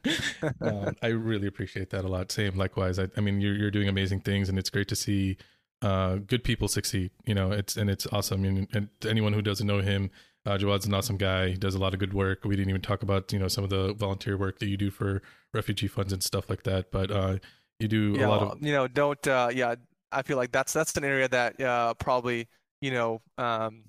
[0.61, 2.31] uh, I really appreciate that a lot.
[2.31, 2.99] Same, likewise.
[2.99, 5.37] I, I mean, you're you're doing amazing things, and it's great to see
[5.83, 7.11] uh, good people succeed.
[7.27, 8.45] You know, it's and it's awesome.
[8.45, 10.11] And, and anyone who doesn't know him,
[10.47, 11.51] uh, Jawad's an awesome guy.
[11.51, 12.45] He does a lot of good work.
[12.45, 14.91] We didn't even talk about you know some of the volunteer work that you do
[14.91, 16.91] for refugee funds and stuff like that.
[16.91, 17.39] But uh,
[17.79, 19.75] you do yeah, a lot of you know don't uh, yeah.
[20.15, 22.49] I feel like that's that's an area that uh, probably
[22.81, 23.85] you know um,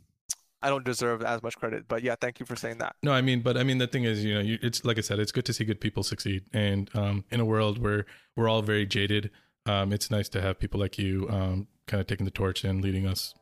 [0.63, 1.87] I don't deserve as much credit.
[1.87, 2.95] But yeah, thank you for saying that.
[3.03, 5.01] No, I mean, but I mean the thing is, you know, you, it's like I
[5.01, 8.05] said, it's good to see good people succeed, and um, in a world where
[8.35, 9.29] we're all very jaded,
[9.65, 12.81] um, it's nice to have people like you um, kind of taking the torch and
[12.81, 13.35] leading us.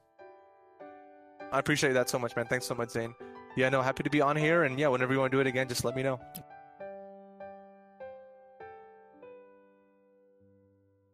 [1.51, 2.47] I appreciate that so much, man.
[2.47, 3.13] Thanks so much, Zain.
[3.55, 5.47] Yeah, no, happy to be on here, and yeah, whenever you want to do it
[5.47, 6.19] again, just let me know.